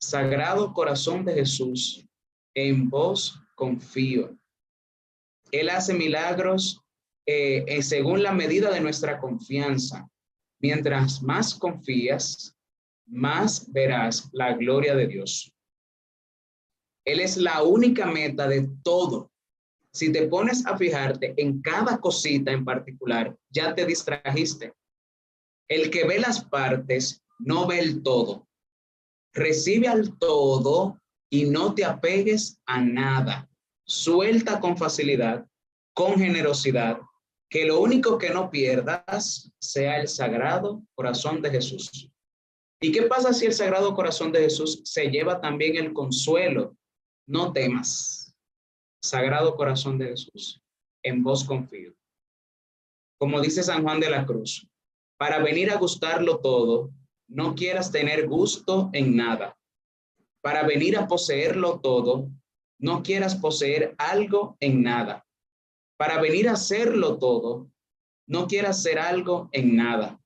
Sagrado 0.00 0.74
Corazón 0.74 1.24
de 1.24 1.34
Jesús, 1.34 2.06
en 2.54 2.90
vos 2.90 3.40
confío. 3.54 4.36
Él 5.50 5.70
hace 5.70 5.94
milagros 5.94 6.83
eh, 7.26 7.82
según 7.82 8.22
la 8.22 8.32
medida 8.32 8.70
de 8.70 8.80
nuestra 8.80 9.18
confianza. 9.18 10.08
Mientras 10.60 11.22
más 11.22 11.54
confías, 11.54 12.56
más 13.06 13.70
verás 13.72 14.28
la 14.32 14.54
gloria 14.54 14.94
de 14.94 15.06
Dios. 15.06 15.52
Él 17.04 17.20
es 17.20 17.36
la 17.36 17.62
única 17.62 18.06
meta 18.06 18.48
de 18.48 18.68
todo. 18.82 19.30
Si 19.92 20.10
te 20.10 20.26
pones 20.26 20.66
a 20.66 20.76
fijarte 20.76 21.34
en 21.36 21.60
cada 21.60 21.98
cosita 21.98 22.50
en 22.50 22.64
particular, 22.64 23.36
ya 23.50 23.74
te 23.74 23.84
distrajiste. 23.84 24.72
El 25.68 25.90
que 25.90 26.06
ve 26.06 26.18
las 26.18 26.44
partes 26.44 27.22
no 27.38 27.66
ve 27.66 27.78
el 27.78 28.02
todo. 28.02 28.48
Recibe 29.32 29.88
al 29.88 30.16
todo 30.18 31.00
y 31.30 31.44
no 31.44 31.74
te 31.74 31.84
apegues 31.84 32.60
a 32.66 32.80
nada. 32.80 33.48
Suelta 33.86 34.60
con 34.60 34.76
facilidad, 34.76 35.46
con 35.92 36.18
generosidad 36.18 37.00
que 37.48 37.64
lo 37.64 37.80
único 37.80 38.18
que 38.18 38.30
no 38.30 38.50
pierdas 38.50 39.52
sea 39.60 40.00
el 40.00 40.08
sagrado 40.08 40.82
corazón 40.94 41.42
de 41.42 41.50
Jesús. 41.50 42.10
¿Y 42.80 42.92
qué 42.92 43.02
pasa 43.02 43.32
si 43.32 43.46
el 43.46 43.52
sagrado 43.52 43.94
corazón 43.94 44.32
de 44.32 44.40
Jesús 44.40 44.82
se 44.84 45.08
lleva 45.10 45.40
también 45.40 45.76
el 45.76 45.92
consuelo? 45.92 46.76
No 47.26 47.52
temas. 47.52 48.34
Sagrado 49.02 49.54
corazón 49.54 49.98
de 49.98 50.08
Jesús, 50.08 50.60
en 51.02 51.22
vos 51.22 51.44
confío. 51.44 51.94
Como 53.18 53.40
dice 53.40 53.62
San 53.62 53.82
Juan 53.82 54.00
de 54.00 54.10
la 54.10 54.26
Cruz, 54.26 54.66
para 55.18 55.38
venir 55.38 55.70
a 55.70 55.76
gustarlo 55.76 56.40
todo, 56.40 56.90
no 57.28 57.54
quieras 57.54 57.92
tener 57.92 58.26
gusto 58.26 58.90
en 58.92 59.16
nada. 59.16 59.56
Para 60.42 60.64
venir 60.64 60.98
a 60.98 61.06
poseerlo 61.06 61.80
todo, 61.80 62.28
no 62.78 63.02
quieras 63.02 63.36
poseer 63.36 63.94
algo 63.96 64.56
en 64.60 64.82
nada 64.82 65.23
para 65.96 66.20
venir 66.20 66.48
a 66.48 66.52
hacerlo 66.52 67.18
todo, 67.18 67.70
no 68.26 68.46
quieras 68.46 68.78
hacer 68.78 68.98
algo 68.98 69.48
en 69.52 69.76
nada. 69.76 70.20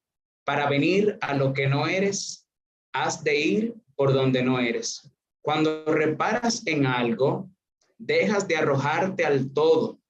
Para 0.45 0.69
venir 0.69 1.19
a 1.21 1.35
lo 1.35 1.53
que 1.53 1.67
no 1.67 1.87
eres, 1.87 2.49
has 2.93 3.23
de 3.23 3.39
ir 3.39 3.75
por 3.97 4.13
donde 4.13 4.43
no 4.43 4.59
eres. 4.59 5.11
Cuando 5.43 5.85
reparas 5.85 6.67
en 6.67 6.87
algo, 6.87 7.51
dejas 7.99 8.47
de 8.49 8.57
arrojarte 8.57 9.25
al 9.25 9.53
todo. 9.53 10.01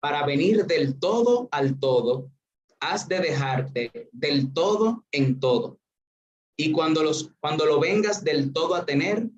Para 0.00 0.26
venir 0.26 0.66
del 0.66 0.98
todo 0.98 1.48
al 1.52 1.78
todo, 1.78 2.30
has 2.80 3.08
de 3.08 3.20
dejarte 3.20 4.10
del 4.12 4.52
todo 4.52 5.06
en 5.12 5.38
todo. 5.38 5.78
Y 6.56 6.72
cuando, 6.72 7.02
los, 7.02 7.32
cuando 7.40 7.64
lo 7.64 7.80
vengas 7.80 8.24
del 8.24 8.52
todo 8.52 8.74
a 8.74 8.84
tener, 8.84 9.28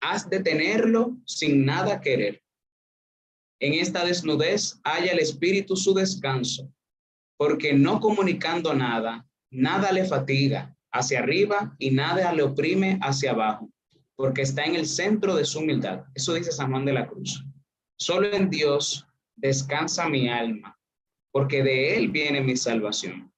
has 0.00 0.28
de 0.28 0.40
tenerlo 0.40 1.16
sin 1.24 1.64
nada 1.64 2.00
querer. 2.00 2.42
En 3.60 3.74
esta 3.74 4.04
desnudez 4.06 4.80
haya 4.84 5.12
el 5.12 5.18
espíritu 5.18 5.76
su 5.76 5.92
descanso, 5.92 6.72
porque 7.36 7.74
no 7.74 8.00
comunicando 8.00 8.72
nada, 8.72 9.26
nada 9.50 9.92
le 9.92 10.06
fatiga 10.06 10.74
hacia 10.92 11.18
arriba 11.18 11.76
y 11.78 11.90
nada 11.90 12.32
le 12.32 12.42
oprime 12.42 12.98
hacia 13.02 13.32
abajo, 13.32 13.70
porque 14.16 14.42
está 14.42 14.64
en 14.64 14.76
el 14.76 14.86
centro 14.86 15.36
de 15.36 15.44
su 15.44 15.58
humildad. 15.58 16.04
Eso 16.14 16.32
dice 16.32 16.52
San 16.52 16.70
Juan 16.70 16.86
de 16.86 16.94
la 16.94 17.06
Cruz. 17.06 17.44
Solo 17.98 18.32
en 18.32 18.48
Dios 18.48 19.06
descansa 19.36 20.08
mi 20.08 20.28
alma, 20.28 20.78
porque 21.30 21.62
de 21.62 21.96
Él 21.96 22.08
viene 22.08 22.40
mi 22.40 22.56
salvación. 22.56 23.30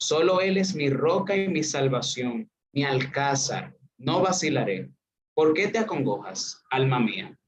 Solo 0.00 0.40
Él 0.40 0.56
es 0.56 0.74
mi 0.74 0.88
roca 0.88 1.36
y 1.36 1.46
mi 1.48 1.62
salvación, 1.62 2.50
mi 2.72 2.84
alcázar. 2.84 3.76
No 3.98 4.22
vacilaré. 4.22 4.90
¿Por 5.34 5.52
qué 5.52 5.68
te 5.68 5.78
acongojas, 5.78 6.62
alma 6.70 7.00
mía? 7.00 7.38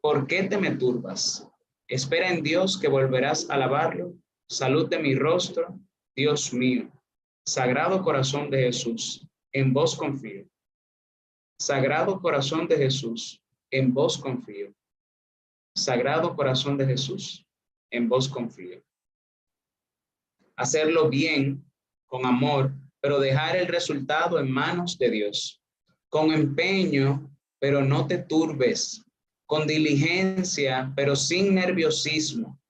¿Por 0.00 0.26
qué 0.26 0.44
te 0.44 0.58
me 0.58 0.70
turbas? 0.76 1.48
Espera 1.88 2.30
en 2.30 2.42
Dios 2.42 2.78
que 2.78 2.88
volverás 2.88 3.50
a 3.50 3.54
alabarlo. 3.54 4.14
Salud 4.48 4.88
de 4.88 4.98
mi 4.98 5.14
rostro, 5.16 5.78
Dios 6.14 6.52
mío. 6.52 6.90
Sagrado 7.44 8.02
corazón 8.02 8.48
de 8.50 8.58
Jesús, 8.64 9.26
en 9.52 9.72
vos 9.72 9.96
confío. 9.96 10.46
Sagrado 11.58 12.20
corazón 12.20 12.68
de 12.68 12.76
Jesús, 12.76 13.42
en 13.72 13.92
vos 13.92 14.18
confío. 14.18 14.72
Sagrado 15.74 16.36
corazón 16.36 16.76
de 16.76 16.86
Jesús, 16.86 17.44
en 17.90 18.08
vos 18.08 18.28
confío. 18.28 18.80
Hacerlo 20.56 21.08
bien, 21.08 21.64
con 22.06 22.24
amor, 22.24 22.72
pero 23.00 23.18
dejar 23.18 23.56
el 23.56 23.66
resultado 23.66 24.38
en 24.38 24.50
manos 24.50 24.96
de 24.98 25.10
Dios. 25.10 25.60
Con 26.08 26.32
empeño, 26.32 27.30
pero 27.58 27.82
no 27.82 28.06
te 28.06 28.18
turbes. 28.18 29.04
Con 29.48 29.66
diligencia, 29.66 30.92
pero 30.94 31.16
sin 31.16 31.54
nerviosismo. 31.54 32.60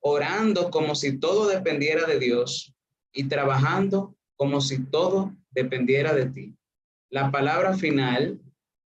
Orando 0.00 0.70
como 0.70 0.94
si 0.94 1.18
todo 1.18 1.46
dependiera 1.46 2.06
de 2.06 2.18
Dios 2.18 2.74
y 3.12 3.24
trabajando 3.28 4.16
como 4.36 4.60
si 4.60 4.82
todo 4.86 5.36
dependiera 5.50 6.14
de 6.14 6.26
ti. 6.26 6.56
La 7.10 7.30
palabra 7.30 7.76
final 7.76 8.40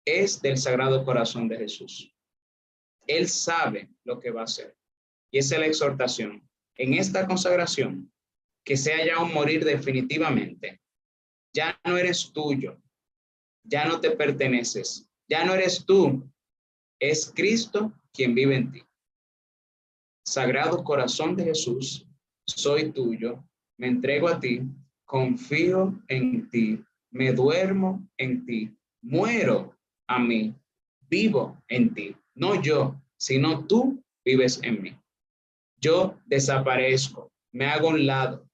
es 0.05 0.43
del 0.43 0.59
Sagrado 0.59 1.03
Corazón 1.05 1.49
de 1.49 1.57
Jesús. 1.57 2.15
Él 3.07 3.27
sabe 3.29 3.89
lo 4.05 4.21
que 4.21 4.31
va 4.31 4.43
a 4.43 4.45
hacer. 4.45 4.77
Y 5.31 5.39
esa 5.39 5.55
es 5.55 5.61
la 5.61 5.67
exhortación. 5.67 6.47
En 6.77 6.93
esta 6.93 7.27
consagración, 7.27 8.13
que 8.65 8.77
sea 8.77 9.03
ya 9.03 9.19
un 9.19 9.33
morir 9.33 9.65
definitivamente. 9.65 10.83
Ya 11.55 11.79
no 11.85 11.97
eres 11.97 12.33
tuyo, 12.33 12.81
ya 13.63 13.87
no 13.87 14.01
te 14.01 14.11
perteneces, 14.11 15.09
ya 15.29 15.45
no 15.45 15.55
eres 15.55 15.85
tú, 15.87 16.29
es 17.11 17.33
Cristo 17.35 17.93
quien 18.13 18.35
vive 18.35 18.57
en 18.57 18.73
ti. 18.73 18.83
Sagrado 20.27 20.83
corazón 20.83 21.37
de 21.37 21.45
Jesús, 21.45 22.07
soy 22.47 22.93
tuyo, 22.93 23.45
me 23.79 23.89
entrego 23.89 24.29
a 24.29 24.41
ti, 24.41 24.63
confío 25.05 26.01
en 26.09 26.49
ti, 26.49 26.83
me 27.11 27.33
duermo 27.33 28.09
en 28.17 28.47
ti, 28.47 28.75
muero 29.03 29.77
a 30.07 30.19
mí, 30.19 30.55
vivo 31.11 31.63
en 31.69 31.93
ti, 31.93 32.17
no 32.35 32.61
yo, 32.63 33.01
sino 33.19 33.67
tú 33.67 34.03
vives 34.25 34.61
en 34.63 34.83
mí. 34.83 34.99
Yo 35.79 36.19
desaparezco, 36.27 37.31
me 37.53 37.67
hago 37.67 37.89
un 37.89 38.07
lado, 38.07 38.49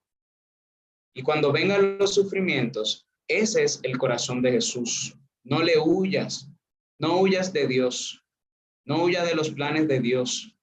y 1.14 1.23
cuando 1.23 1.52
vengan 1.52 1.99
los 1.99 2.14
sufrimientos, 2.14 3.07
ese 3.28 3.64
es 3.64 3.80
el 3.83 3.99
corazón 3.99 4.42
de 4.42 4.52
Jesús. 4.52 5.16
No 5.45 5.62
le 5.62 5.78
huyas, 5.78 6.49
no 6.99 7.21
huyas 7.21 7.52
de 7.52 7.66
Dios, 7.66 8.23
no 8.87 9.04
huyas 9.04 9.26
de 9.26 9.34
los 9.34 9.50
planes 9.50 9.88
de 9.88 10.00
Dios. 10.00 10.56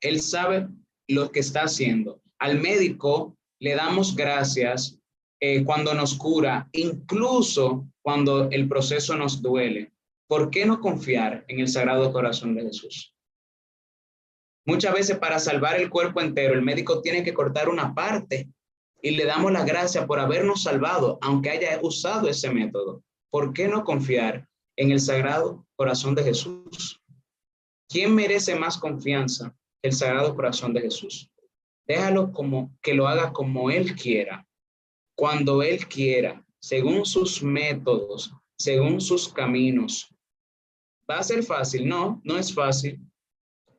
Él 0.00 0.20
sabe 0.20 0.68
lo 1.08 1.30
que 1.30 1.40
está 1.40 1.62
haciendo. 1.62 2.20
Al 2.38 2.60
médico 2.60 3.36
le 3.60 3.74
damos 3.74 4.14
gracias 4.14 4.98
eh, 5.40 5.64
cuando 5.64 5.94
nos 5.94 6.14
cura, 6.14 6.68
incluso 6.72 7.86
cuando 8.02 8.50
el 8.50 8.68
proceso 8.68 9.16
nos 9.16 9.42
duele. 9.42 9.92
¿Por 10.28 10.50
qué 10.50 10.66
no 10.66 10.80
confiar 10.80 11.44
en 11.48 11.60
el 11.60 11.68
Sagrado 11.68 12.12
Corazón 12.12 12.54
de 12.54 12.62
Jesús? 12.62 13.14
Muchas 14.66 14.92
veces 14.92 15.18
para 15.18 15.38
salvar 15.38 15.80
el 15.80 15.88
cuerpo 15.88 16.20
entero, 16.20 16.54
el 16.54 16.62
médico 16.62 17.00
tiene 17.00 17.22
que 17.22 17.32
cortar 17.32 17.68
una 17.68 17.94
parte 17.94 18.50
y 19.00 19.12
le 19.12 19.24
damos 19.24 19.52
la 19.52 19.64
gracia 19.64 20.06
por 20.06 20.20
habernos 20.20 20.64
salvado, 20.64 21.18
aunque 21.22 21.50
haya 21.50 21.78
usado 21.82 22.28
ese 22.28 22.50
método. 22.50 23.02
¿Por 23.30 23.52
qué 23.52 23.68
no 23.68 23.84
confiar 23.84 24.46
en 24.76 24.90
el 24.90 25.00
Sagrado 25.00 25.66
Corazón 25.78 26.16
de 26.16 26.24
Jesús? 26.24 27.00
¿Quién 27.88 28.12
merece 28.12 28.56
más 28.56 28.76
confianza? 28.76 29.56
El 29.80 29.92
Sagrado 29.92 30.34
Corazón 30.34 30.72
de 30.74 30.80
Jesús. 30.80 31.30
Déjalo 31.86 32.32
como 32.32 32.76
que 32.82 32.94
lo 32.94 33.06
haga 33.06 33.32
como 33.32 33.70
Él 33.70 33.94
quiera, 33.94 34.44
cuando 35.16 35.62
Él 35.62 35.86
quiera, 35.86 36.44
según 36.60 37.06
sus 37.06 37.44
métodos, 37.44 38.34
según 38.58 39.00
sus 39.00 39.32
caminos. 39.32 40.12
¿Va 41.08 41.20
a 41.20 41.22
ser 41.22 41.44
fácil? 41.44 41.88
No, 41.88 42.20
no 42.24 42.36
es 42.36 42.52
fácil, 42.52 43.00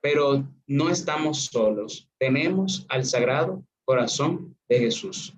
pero 0.01 0.47
no 0.67 0.89
estamos 0.89 1.45
solos. 1.45 2.09
Tenemos 2.17 2.85
al 2.87 3.03
Sagrado 3.03 3.61
Corazón 3.85 4.57
de 4.69 4.79
Jesús. 4.79 5.35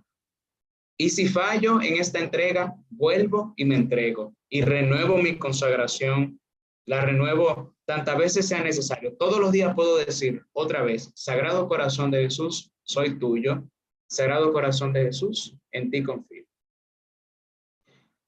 Y 0.95 1.09
si 1.09 1.27
fallo 1.27 1.81
en 1.81 1.95
esta 1.95 2.19
entrega, 2.19 2.75
vuelvo 2.91 3.55
y 3.57 3.65
me 3.65 3.75
entrego 3.75 4.35
y 4.47 4.61
renuevo 4.61 5.17
mi 5.17 5.39
consagración. 5.39 6.39
La 6.85 7.01
renuevo 7.01 7.75
tantas 7.85 8.17
veces 8.17 8.47
sea 8.47 8.63
necesario. 8.63 9.15
Todos 9.17 9.39
los 9.39 9.51
días 9.51 9.75
puedo 9.75 9.97
decir 9.97 10.43
otra 10.53 10.81
vez, 10.81 11.11
Sagrado 11.15 11.67
Corazón 11.67 12.11
de 12.11 12.23
Jesús, 12.23 12.71
soy 12.83 13.19
tuyo. 13.19 13.63
Sagrado 14.07 14.51
Corazón 14.51 14.91
de 14.91 15.03
Jesús, 15.05 15.55
en 15.71 15.89
ti 15.89 16.03
confío. 16.03 16.43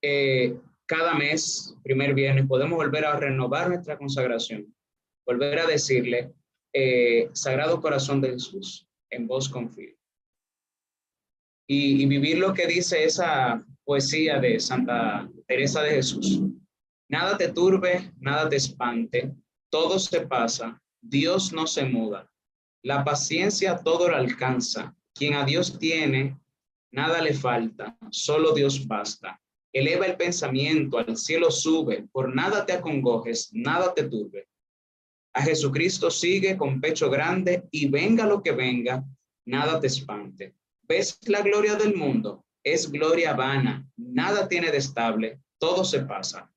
Eh, 0.01 0.57
cada 0.85 1.13
mes, 1.13 1.75
primer 1.83 2.13
viernes, 2.13 2.47
podemos 2.47 2.77
volver 2.77 3.05
a 3.05 3.17
renovar 3.17 3.69
nuestra 3.69 3.97
consagración, 3.97 4.73
volver 5.25 5.59
a 5.59 5.67
decirle, 5.67 6.33
eh, 6.73 7.29
Sagrado 7.33 7.81
Corazón 7.81 8.21
de 8.21 8.31
Jesús, 8.31 8.87
en 9.09 9.27
vos 9.27 9.49
confío 9.49 9.93
y, 11.67 12.05
vivir 12.05 12.37
lo 12.37 12.53
que 12.53 12.67
dice 12.67 13.03
esa 13.03 13.65
poesía 13.83 14.39
de 14.39 14.59
Santa 14.59 15.29
Teresa 15.47 15.81
de 15.81 15.91
Jesús. 15.91 16.41
Nada 17.13 17.37
te 17.37 17.49
turbe, 17.49 18.11
nada 18.19 18.49
te 18.49 18.55
espante, 18.55 19.35
todo 19.69 19.99
se 19.99 20.21
pasa, 20.21 20.81
Dios 20.99 21.53
no 21.53 21.67
se 21.67 21.85
muda. 21.85 22.27
La 22.83 23.03
paciencia 23.03 23.77
todo 23.77 24.09
lo 24.09 24.15
alcanza. 24.15 24.95
Quien 25.13 25.35
a 25.35 25.45
Dios 25.45 25.77
tiene, 25.77 26.39
nada 26.91 27.21
le 27.21 27.35
falta, 27.35 27.95
solo 28.09 28.51
Dios 28.51 28.87
basta. 28.87 29.39
Eleva 29.71 30.07
el 30.07 30.17
pensamiento, 30.17 30.97
al 30.97 31.15
cielo 31.15 31.51
sube, 31.51 32.07
por 32.11 32.33
nada 32.33 32.65
te 32.65 32.73
acongojes, 32.73 33.51
nada 33.53 33.93
te 33.93 34.05
turbe. 34.05 34.47
A 35.35 35.43
Jesucristo 35.43 36.09
sigue 36.09 36.57
con 36.57 36.81
pecho 36.81 37.11
grande 37.11 37.67
y 37.69 37.89
venga 37.89 38.25
lo 38.25 38.41
que 38.41 38.53
venga, 38.53 39.05
nada 39.45 39.79
te 39.79 39.85
espante. 39.85 40.55
¿Ves 40.81 41.19
la 41.27 41.43
gloria 41.43 41.75
del 41.75 41.95
mundo? 41.95 42.43
Es 42.63 42.91
gloria 42.91 43.33
vana, 43.33 43.87
nada 43.97 44.47
tiene 44.47 44.71
de 44.71 44.77
estable, 44.77 45.39
todo 45.59 45.85
se 45.85 45.99
pasa. 45.99 46.49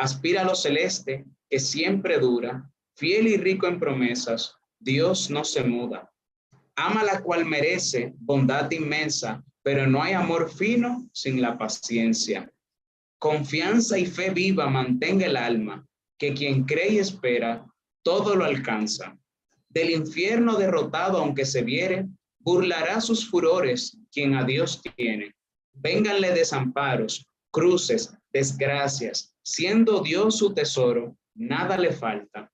Aspira 0.00 0.40
a 0.40 0.44
lo 0.44 0.54
celeste, 0.54 1.26
que 1.50 1.60
siempre 1.60 2.18
dura, 2.18 2.72
fiel 2.96 3.26
y 3.26 3.36
rico 3.36 3.66
en 3.66 3.78
promesas, 3.78 4.56
Dios 4.78 5.28
no 5.28 5.44
se 5.44 5.62
muda. 5.62 6.10
Ama 6.74 7.04
la 7.04 7.20
cual 7.20 7.44
merece 7.44 8.14
bondad 8.16 8.70
inmensa, 8.70 9.44
pero 9.62 9.86
no 9.86 10.02
hay 10.02 10.14
amor 10.14 10.50
fino 10.50 11.06
sin 11.12 11.42
la 11.42 11.58
paciencia. 11.58 12.50
Confianza 13.18 13.98
y 13.98 14.06
fe 14.06 14.30
viva 14.30 14.70
mantenga 14.70 15.26
el 15.26 15.36
alma, 15.36 15.86
que 16.16 16.32
quien 16.32 16.64
cree 16.64 16.94
y 16.94 16.98
espera, 16.98 17.66
todo 18.02 18.34
lo 18.36 18.46
alcanza. 18.46 19.18
Del 19.68 19.90
infierno 19.90 20.56
derrotado, 20.56 21.18
aunque 21.18 21.44
se 21.44 21.60
viere, 21.60 22.06
burlará 22.38 23.02
sus 23.02 23.28
furores 23.28 23.98
quien 24.10 24.34
a 24.34 24.44
Dios 24.44 24.80
tiene. 24.96 25.34
Vénganle 25.74 26.32
desamparos, 26.32 27.26
cruces, 27.50 28.16
desgracias, 28.32 29.29
siendo 29.44 30.00
Dios 30.00 30.38
su 30.38 30.54
tesoro, 30.54 31.16
nada 31.34 31.76
le 31.76 31.92
falta. 31.92 32.52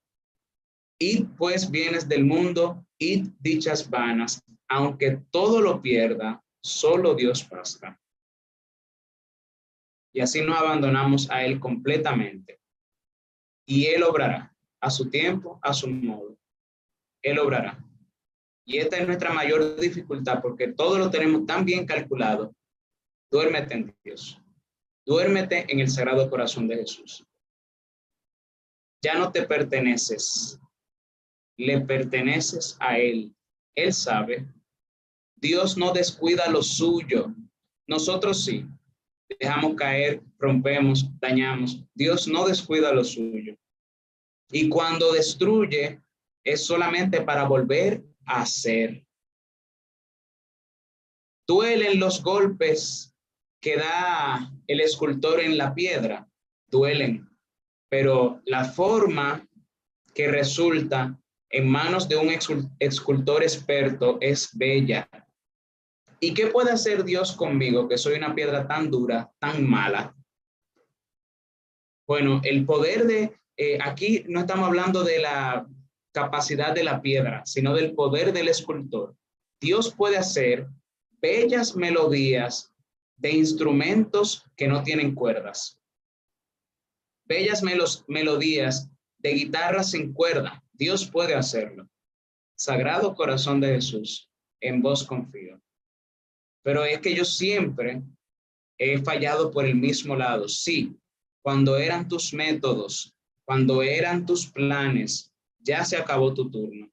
Y 0.99 1.25
pues 1.25 1.71
bienes 1.71 2.09
del 2.09 2.25
mundo, 2.25 2.87
y 2.99 3.31
dichas 3.41 3.89
vanas, 3.89 4.43
aunque 4.69 5.23
todo 5.31 5.61
lo 5.61 5.83
pierda, 5.83 6.43
solo 6.63 7.15
Dios 7.15 7.49
basta. 7.49 8.01
Y 10.13 10.21
así 10.21 10.41
nos 10.41 10.57
abandonamos 10.57 11.31
a 11.31 11.45
Él 11.45 11.61
completamente. 11.61 12.59
Y 13.67 13.87
Él 13.87 14.03
obrará 14.03 14.55
a 14.81 14.91
su 14.91 15.11
tiempo, 15.11 15.59
a 15.63 15.75
su 15.75 15.89
modo. 15.89 16.39
Él 17.23 17.39
obrará. 17.39 17.83
Y 18.65 18.79
esta 18.79 18.97
es 18.97 19.07
nuestra 19.07 19.33
mayor 19.33 19.79
dificultad 19.79 20.41
porque 20.41 20.69
todo 20.69 20.99
lo 20.99 21.11
tenemos 21.11 21.45
tan 21.47 21.65
bien 21.65 21.87
calculado. 21.87 22.55
Duérmete 23.31 23.75
en 23.75 23.97
Dios. 24.03 24.41
Duérmete 25.07 25.65
en 25.73 25.79
el 25.79 25.89
Sagrado 25.89 26.29
Corazón 26.29 26.67
de 26.67 26.79
Jesús. 26.79 27.25
Ya 29.03 29.15
no 29.15 29.31
te 29.31 29.43
perteneces. 29.43 30.59
Le 31.57 31.81
perteneces 31.81 32.77
a 32.81 32.99
Él. 32.99 33.33
Él 33.77 33.93
sabe. 33.93 34.47
Dios 35.37 35.77
no 35.77 35.93
descuida 35.93 36.51
lo 36.51 36.63
suyo. 36.63 37.33
Nosotros 37.87 38.45
sí. 38.45 38.67
Dejamos 39.39 39.77
caer, 39.77 40.23
rompemos, 40.39 41.09
dañamos. 41.21 41.85
Dios 41.95 42.27
no 42.27 42.47
descuida 42.47 42.93
lo 42.93 43.05
suyo. 43.05 43.57
Y 44.51 44.69
cuando 44.69 45.13
destruye, 45.13 46.01
es 46.45 46.65
solamente 46.65 47.21
para 47.23 47.45
volver 47.45 48.05
hacer. 48.27 49.05
Duelen 51.47 52.01
los 52.01 52.23
golpes 52.23 53.16
que 53.67 53.77
da 53.77 54.49
el 54.69 54.81
escultor 54.81 55.41
en 55.41 55.59
la 55.59 55.75
piedra, 55.75 56.29
duelen, 56.71 57.29
pero 57.91 58.41
la 58.45 58.65
forma 58.65 59.45
que 60.15 60.29
resulta 60.29 61.21
en 61.51 61.69
manos 61.69 62.09
de 62.09 62.17
un 62.17 62.31
escultor 62.79 63.43
experto 63.43 64.19
es 64.21 64.57
bella. 64.57 65.11
¿Y 66.21 66.33
qué 66.33 66.47
puede 66.47 66.71
hacer 66.71 67.03
Dios 67.03 67.35
conmigo, 67.35 67.89
que 67.89 67.99
soy 67.99 68.15
una 68.15 68.37
piedra 68.37 68.69
tan 68.69 68.89
dura, 68.89 69.33
tan 69.41 69.69
mala? 69.69 70.15
Bueno, 72.07 72.41
el 72.45 72.65
poder 72.67 73.05
de, 73.09 73.37
eh, 73.57 73.79
aquí 73.83 74.25
no 74.29 74.39
estamos 74.39 74.69
hablando 74.69 75.03
de 75.03 75.19
la 75.19 75.67
capacidad 76.15 76.73
de 76.73 76.85
la 76.85 77.03
piedra, 77.03 77.43
sino 77.45 77.75
del 77.75 77.97
poder 77.97 78.33
del 78.33 78.47
escultor. 78.47 79.17
Dios 79.61 79.93
puede 79.93 80.19
hacer 80.19 80.69
bellas 81.21 81.75
melodías 81.75 82.73
de 83.17 83.33
instrumentos 83.33 84.45
que 84.57 84.69
no 84.69 84.83
tienen 84.83 85.15
cuerdas. 85.15 85.79
Bellas 87.25 87.63
melodías 87.63 88.91
de 89.19 89.31
guitarras 89.33 89.91
sin 89.91 90.13
cuerda. 90.13 90.63
Dios 90.73 91.11
puede 91.11 91.35
hacerlo. 91.35 91.89
Sagrado 92.55 93.15
corazón 93.15 93.61
de 93.61 93.75
Jesús, 93.75 94.31
en 94.61 94.81
vos 94.81 95.05
confío. 95.05 95.61
Pero 96.63 96.85
es 96.85 97.01
que 97.01 97.15
yo 97.15 97.25
siempre 97.25 98.03
he 98.79 98.99
fallado 98.99 99.51
por 99.51 99.65
el 99.65 99.75
mismo 99.75 100.17
lado. 100.17 100.49
Sí, 100.49 100.97
cuando 101.43 101.77
eran 101.77 102.09
tus 102.09 102.33
métodos, 102.33 103.15
cuando 103.45 103.83
eran 103.83 104.27
tus 104.27 104.47
planes, 104.47 105.33
ya 105.59 105.85
se 105.85 105.97
acabó 105.97 106.33
tu 106.35 106.51
turno. 106.51 106.91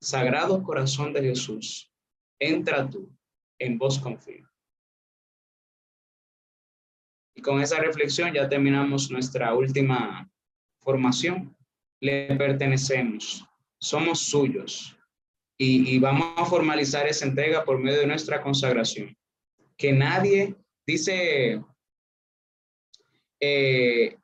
Sagrado 0.00 0.62
corazón 0.62 1.12
de 1.12 1.22
Jesús, 1.22 1.92
entra 2.38 2.88
tú, 2.88 3.10
en 3.58 3.78
vos 3.78 3.98
confío. 3.98 4.49
Con 7.42 7.60
esa 7.60 7.78
reflexión 7.78 8.32
ya 8.32 8.48
terminamos 8.48 9.10
nuestra 9.10 9.54
última 9.54 10.30
formación. 10.80 11.56
Le 12.00 12.34
pertenecemos, 12.36 13.44
somos 13.78 14.20
suyos 14.20 14.96
y, 15.62 15.98
vamos 15.98 16.32
a 16.38 16.46
formalizar 16.46 17.06
esa 17.06 17.26
entrega 17.26 17.64
por 17.64 17.78
medio 17.78 18.00
de 18.00 18.06
nuestra 18.06 18.40
consagración. 18.40 19.14
Que 19.76 19.92
nadie, 19.92 20.54
dice 20.86 21.62
eh, 23.38 24.16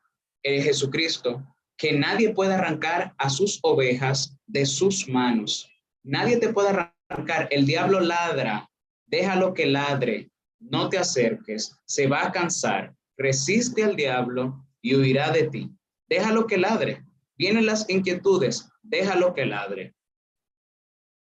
Jesucristo, 0.43 1.45
que 1.77 1.93
nadie 1.93 2.33
puede 2.33 2.55
arrancar 2.55 3.13
a 3.19 3.29
sus 3.29 3.59
ovejas 3.61 4.35
de 4.47 4.65
sus 4.65 5.07
manos. 5.07 5.69
Nadie 6.03 6.37
te 6.37 6.51
puede 6.51 6.69
arrancar. 6.69 7.47
El 7.51 7.67
diablo 7.67 7.99
ladra. 7.99 8.67
Déjalo 9.05 9.53
que 9.53 9.67
ladre. 9.67 10.31
No 10.59 10.89
te 10.89 10.97
acerques. 10.97 11.77
Se 11.85 12.07
va 12.07 12.25
a 12.25 12.31
cansar. 12.31 12.96
Resiste 13.17 13.83
al 13.83 13.95
diablo 13.95 14.65
y 14.81 14.95
huirá 14.95 15.31
de 15.31 15.49
ti. 15.49 15.71
Déjalo 16.07 16.47
que 16.47 16.57
ladre. 16.57 17.05
Vienen 17.37 17.65
las 17.65 17.89
inquietudes. 17.89 18.69
Déjalo 18.81 19.33
que 19.33 19.45
ladre. 19.45 19.95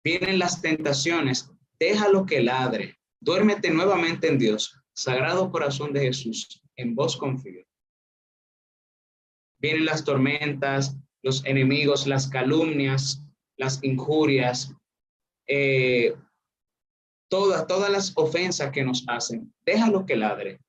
Vienen 0.04 0.38
las 0.38 0.62
tentaciones. 0.62 1.50
Déjalo 1.78 2.26
que 2.26 2.40
ladre. 2.40 2.98
Duérmete 3.20 3.70
nuevamente 3.70 4.28
en 4.28 4.38
Dios. 4.38 4.78
Sagrado 4.94 5.50
corazón 5.50 5.92
de 5.92 6.00
Jesús. 6.00 6.62
En 6.76 6.94
vos 6.94 7.16
confío 7.16 7.64
vienen 9.62 9.84
las 9.84 10.04
tormentas, 10.04 10.98
los 11.22 11.44
enemigos, 11.46 12.06
las 12.06 12.28
calumnias, 12.28 13.24
las 13.56 13.82
injurias, 13.84 14.74
eh, 15.46 16.14
todas, 17.30 17.66
todas 17.68 17.90
las 17.90 18.12
ofensas 18.16 18.72
que 18.72 18.82
nos 18.82 19.04
hacen. 19.06 19.54
Déjalo 19.64 20.04
que 20.04 20.16
ladre. 20.16 20.60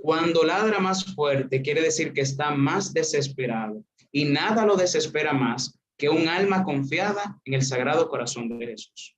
Cuando 0.00 0.44
ladra 0.44 0.78
más 0.78 1.04
fuerte, 1.14 1.60
quiere 1.60 1.82
decir 1.82 2.12
que 2.12 2.20
está 2.20 2.52
más 2.52 2.94
desesperado 2.94 3.84
y 4.12 4.26
nada 4.26 4.64
lo 4.64 4.76
desespera 4.76 5.32
más 5.32 5.76
que 5.96 6.08
un 6.08 6.28
alma 6.28 6.62
confiada 6.62 7.40
en 7.44 7.54
el 7.54 7.62
sagrado 7.62 8.08
corazón 8.08 8.48
de 8.48 8.66
Jesús. 8.66 9.16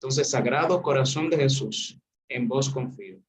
Entonces, 0.00 0.28
sagrado 0.28 0.82
corazón 0.82 1.30
de 1.30 1.36
Jesús, 1.36 1.98
en 2.28 2.48
vos 2.48 2.68
confío 2.68 3.22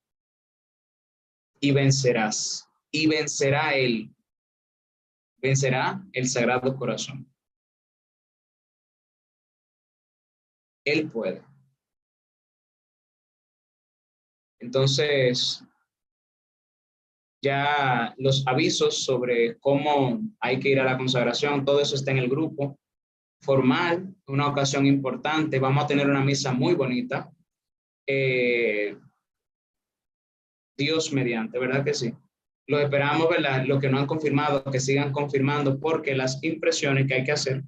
y 1.59 1.71
vencerás 1.71 2.67
y 2.91 3.07
vencerá 3.07 3.75
él. 3.75 4.13
Vencerá 5.39 6.03
el 6.13 6.27
Sagrado 6.27 6.75
Corazón. 6.75 7.31
Él 10.83 11.11
puede. 11.11 11.43
Entonces, 14.59 15.63
ya 17.41 18.13
los 18.17 18.45
avisos 18.47 19.03
sobre 19.03 19.57
cómo 19.59 20.21
hay 20.39 20.59
que 20.59 20.69
ir 20.69 20.79
a 20.79 20.85
la 20.85 20.97
consagración, 20.97 21.65
todo 21.65 21.79
eso 21.79 21.95
está 21.95 22.11
en 22.11 22.17
el 22.17 22.29
grupo 22.29 22.77
formal, 23.41 24.15
una 24.27 24.47
ocasión 24.47 24.85
importante. 24.85 25.59
Vamos 25.59 25.83
a 25.83 25.87
tener 25.87 26.09
una 26.09 26.23
misa 26.23 26.51
muy 26.51 26.73
bonita. 26.73 27.31
Eh, 28.07 28.97
Dios 30.77 31.11
mediante, 31.11 31.59
¿verdad 31.59 31.83
que 31.83 31.93
sí? 31.93 32.13
Lo 32.67 32.79
esperamos, 32.79 33.29
¿verdad? 33.29 33.65
Lo 33.65 33.79
que 33.79 33.89
no 33.89 33.97
han 33.97 34.07
confirmado, 34.07 34.63
que 34.65 34.79
sigan 34.79 35.11
confirmando, 35.11 35.79
porque 35.79 36.15
las 36.15 36.43
impresiones 36.43 37.07
que 37.07 37.15
hay 37.15 37.23
que 37.23 37.31
hacer, 37.31 37.63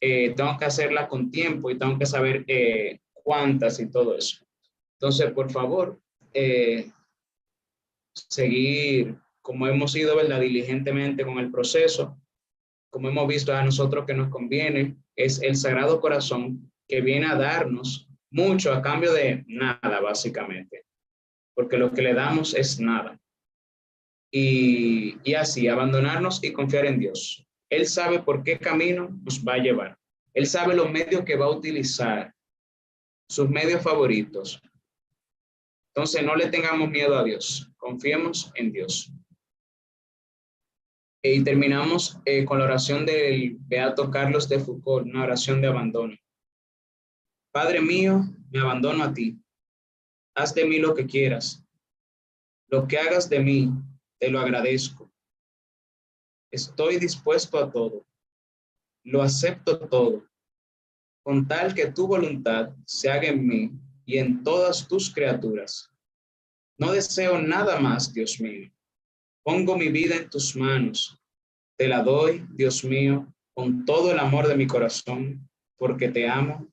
eh, 0.00 0.34
tengo 0.36 0.56
que 0.58 0.66
hacerlas 0.66 1.08
con 1.08 1.30
tiempo 1.30 1.70
y 1.70 1.78
tengo 1.78 1.98
que 1.98 2.06
saber 2.06 2.44
eh, 2.46 3.00
cuántas 3.12 3.80
y 3.80 3.90
todo 3.90 4.16
eso. 4.16 4.44
Entonces, 5.00 5.32
por 5.32 5.50
favor, 5.50 6.00
eh, 6.34 6.90
seguir 8.14 9.16
como 9.40 9.66
hemos 9.66 9.94
ido, 9.94 10.16
¿verdad? 10.16 10.40
Diligentemente 10.40 11.24
con 11.24 11.38
el 11.38 11.50
proceso, 11.50 12.18
como 12.90 13.08
hemos 13.08 13.26
visto 13.26 13.54
a 13.54 13.64
nosotros 13.64 14.04
que 14.06 14.14
nos 14.14 14.28
conviene, 14.28 14.96
es 15.16 15.42
el 15.42 15.56
Sagrado 15.56 16.00
Corazón 16.00 16.72
que 16.88 17.00
viene 17.00 17.26
a 17.26 17.36
darnos 17.36 18.08
mucho 18.30 18.72
a 18.72 18.82
cambio 18.82 19.12
de 19.12 19.44
nada, 19.46 20.00
básicamente, 20.00 20.84
porque 21.54 21.76
lo 21.76 21.92
que 21.92 22.02
le 22.02 22.14
damos 22.14 22.54
es 22.54 22.80
nada 22.80 23.20
y, 24.34 25.34
así 25.34 25.68
abandonarnos 25.68 26.42
y 26.42 26.52
confiar 26.52 26.86
en 26.86 26.98
Dios. 26.98 27.46
Él 27.70 27.86
sabe 27.86 28.18
por 28.18 28.42
qué 28.42 28.58
camino 28.58 29.08
nos 29.22 29.44
va 29.44 29.54
a 29.54 29.58
llevar. 29.58 29.98
Él 30.32 30.46
sabe 30.46 30.74
los 30.74 30.90
medios 30.90 31.24
que 31.24 31.36
va 31.36 31.46
a 31.46 31.50
utilizar, 31.50 32.34
sus 33.28 33.48
medios 33.48 33.82
favoritos. 33.82 34.60
Entonces 35.94 36.24
no 36.24 36.34
le 36.34 36.48
tengamos 36.48 36.90
miedo 36.90 37.16
a 37.16 37.22
Dios, 37.22 37.70
confiemos 37.76 38.50
en 38.56 38.72
Dios. 38.72 39.12
Y 41.22 41.44
terminamos 41.44 42.18
eh, 42.24 42.44
con 42.44 42.58
la 42.58 42.64
oración 42.64 43.06
del 43.06 43.56
Beato 43.60 44.10
Carlos 44.10 44.48
de 44.48 44.58
Foucault, 44.58 45.06
una 45.06 45.22
oración 45.22 45.60
de 45.60 45.68
abandono. 45.68 46.16
Padre 47.52 47.80
mío, 47.80 48.24
me 48.50 48.58
abandono 48.58 49.04
a 49.04 49.14
ti. 49.14 49.40
Haz 50.34 50.52
de 50.52 50.64
mí 50.64 50.80
lo 50.80 50.94
que 50.94 51.06
quieras. 51.06 51.64
Lo 52.66 52.88
que 52.88 52.98
hagas 52.98 53.30
de 53.30 53.38
mí, 53.38 53.70
te 54.18 54.28
lo 54.30 54.40
agradezco. 54.40 55.12
Estoy 56.50 56.96
dispuesto 56.96 57.56
a 57.56 57.70
todo. 57.70 58.04
Lo 59.04 59.22
acepto 59.22 59.78
todo. 59.88 60.28
Con 61.22 61.46
tal 61.46 61.72
que 61.72 61.86
tu 61.86 62.08
voluntad 62.08 62.74
se 62.84 63.08
haga 63.08 63.28
en 63.28 63.46
mí 63.46 63.83
y 64.04 64.18
en 64.18 64.42
todas 64.42 64.86
tus 64.86 65.12
criaturas. 65.12 65.90
No 66.78 66.92
deseo 66.92 67.40
nada 67.40 67.78
más, 67.80 68.12
Dios 68.12 68.40
mío. 68.40 68.70
Pongo 69.42 69.76
mi 69.76 69.88
vida 69.88 70.16
en 70.16 70.28
tus 70.28 70.56
manos. 70.56 71.18
Te 71.76 71.88
la 71.88 72.02
doy, 72.02 72.46
Dios 72.50 72.84
mío, 72.84 73.32
con 73.54 73.84
todo 73.84 74.12
el 74.12 74.18
amor 74.18 74.48
de 74.48 74.56
mi 74.56 74.66
corazón, 74.66 75.48
porque 75.76 76.08
te 76.08 76.28
amo 76.28 76.66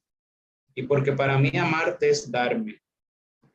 y 0.74 0.84
porque 0.84 1.12
para 1.14 1.38
mí 1.38 1.52
amarte 1.58 2.10
es 2.10 2.32
darme, 2.32 2.82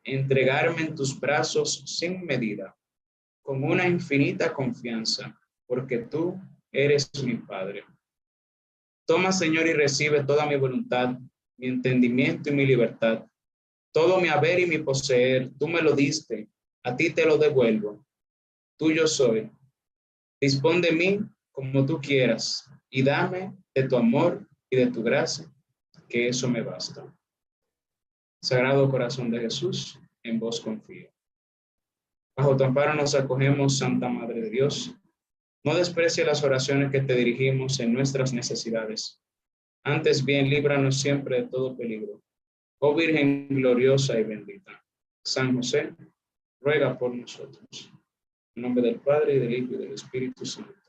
entregarme 0.04 0.82
en 0.82 0.94
tus 0.94 1.18
brazos 1.18 1.82
sin 1.86 2.24
medida 2.24 2.76
con 3.42 3.62
una 3.62 3.86
infinita 3.86 4.52
confianza, 4.52 5.38
porque 5.66 5.98
tú 5.98 6.38
eres 6.72 7.10
mi 7.24 7.34
Padre. 7.34 7.84
Toma, 9.06 9.30
Señor, 9.30 9.68
y 9.68 9.72
recibe 9.72 10.24
toda 10.24 10.46
mi 10.46 10.56
voluntad, 10.56 11.16
mi 11.56 11.68
entendimiento 11.68 12.50
y 12.50 12.54
mi 12.54 12.66
libertad. 12.66 13.24
Todo 13.96 14.20
mi 14.20 14.28
haber 14.28 14.60
y 14.60 14.66
mi 14.66 14.76
poseer, 14.76 15.50
tú 15.58 15.66
me 15.66 15.80
lo 15.80 15.92
diste, 15.96 16.50
a 16.84 16.94
ti 16.94 17.14
te 17.14 17.24
lo 17.24 17.38
devuelvo. 17.38 18.04
Tuyo 18.78 19.06
soy. 19.06 19.50
Dispón 20.38 20.82
de 20.82 20.92
mí 20.92 21.20
como 21.50 21.86
tú 21.86 21.98
quieras 21.98 22.70
y 22.90 23.02
dame 23.02 23.56
de 23.74 23.88
tu 23.88 23.96
amor 23.96 24.46
y 24.68 24.76
de 24.76 24.88
tu 24.88 25.02
gracia, 25.02 25.50
que 26.10 26.28
eso 26.28 26.46
me 26.46 26.60
basta. 26.60 27.10
Sagrado 28.42 28.90
corazón 28.90 29.30
de 29.30 29.40
Jesús, 29.40 29.98
en 30.22 30.38
vos 30.40 30.60
confío. 30.60 31.10
Bajo 32.36 32.54
tu 32.54 32.64
amparo 32.64 32.92
nos 32.92 33.14
acogemos, 33.14 33.78
Santa 33.78 34.10
Madre 34.10 34.42
de 34.42 34.50
Dios. 34.50 34.94
No 35.64 35.74
desprecie 35.74 36.22
las 36.26 36.44
oraciones 36.44 36.92
que 36.92 37.00
te 37.00 37.14
dirigimos 37.14 37.80
en 37.80 37.94
nuestras 37.94 38.34
necesidades. 38.34 39.22
Antes 39.86 40.22
bien, 40.22 40.50
líbranos 40.50 41.00
siempre 41.00 41.40
de 41.40 41.48
todo 41.48 41.74
peligro. 41.78 42.25
Oh 42.78 42.94
Virgen 42.94 43.48
gloriosa 43.48 44.18
y 44.18 44.24
bendita. 44.24 44.84
San 45.24 45.56
José, 45.56 45.94
ruega 46.60 46.96
por 46.96 47.14
nosotros. 47.14 47.92
En 48.54 48.62
nombre 48.62 48.82
del 48.82 49.00
Padre, 49.00 49.36
y 49.36 49.38
del 49.38 49.54
Hijo, 49.54 49.74
y 49.74 49.78
del 49.78 49.92
Espíritu 49.92 50.44
Santo. 50.44 50.85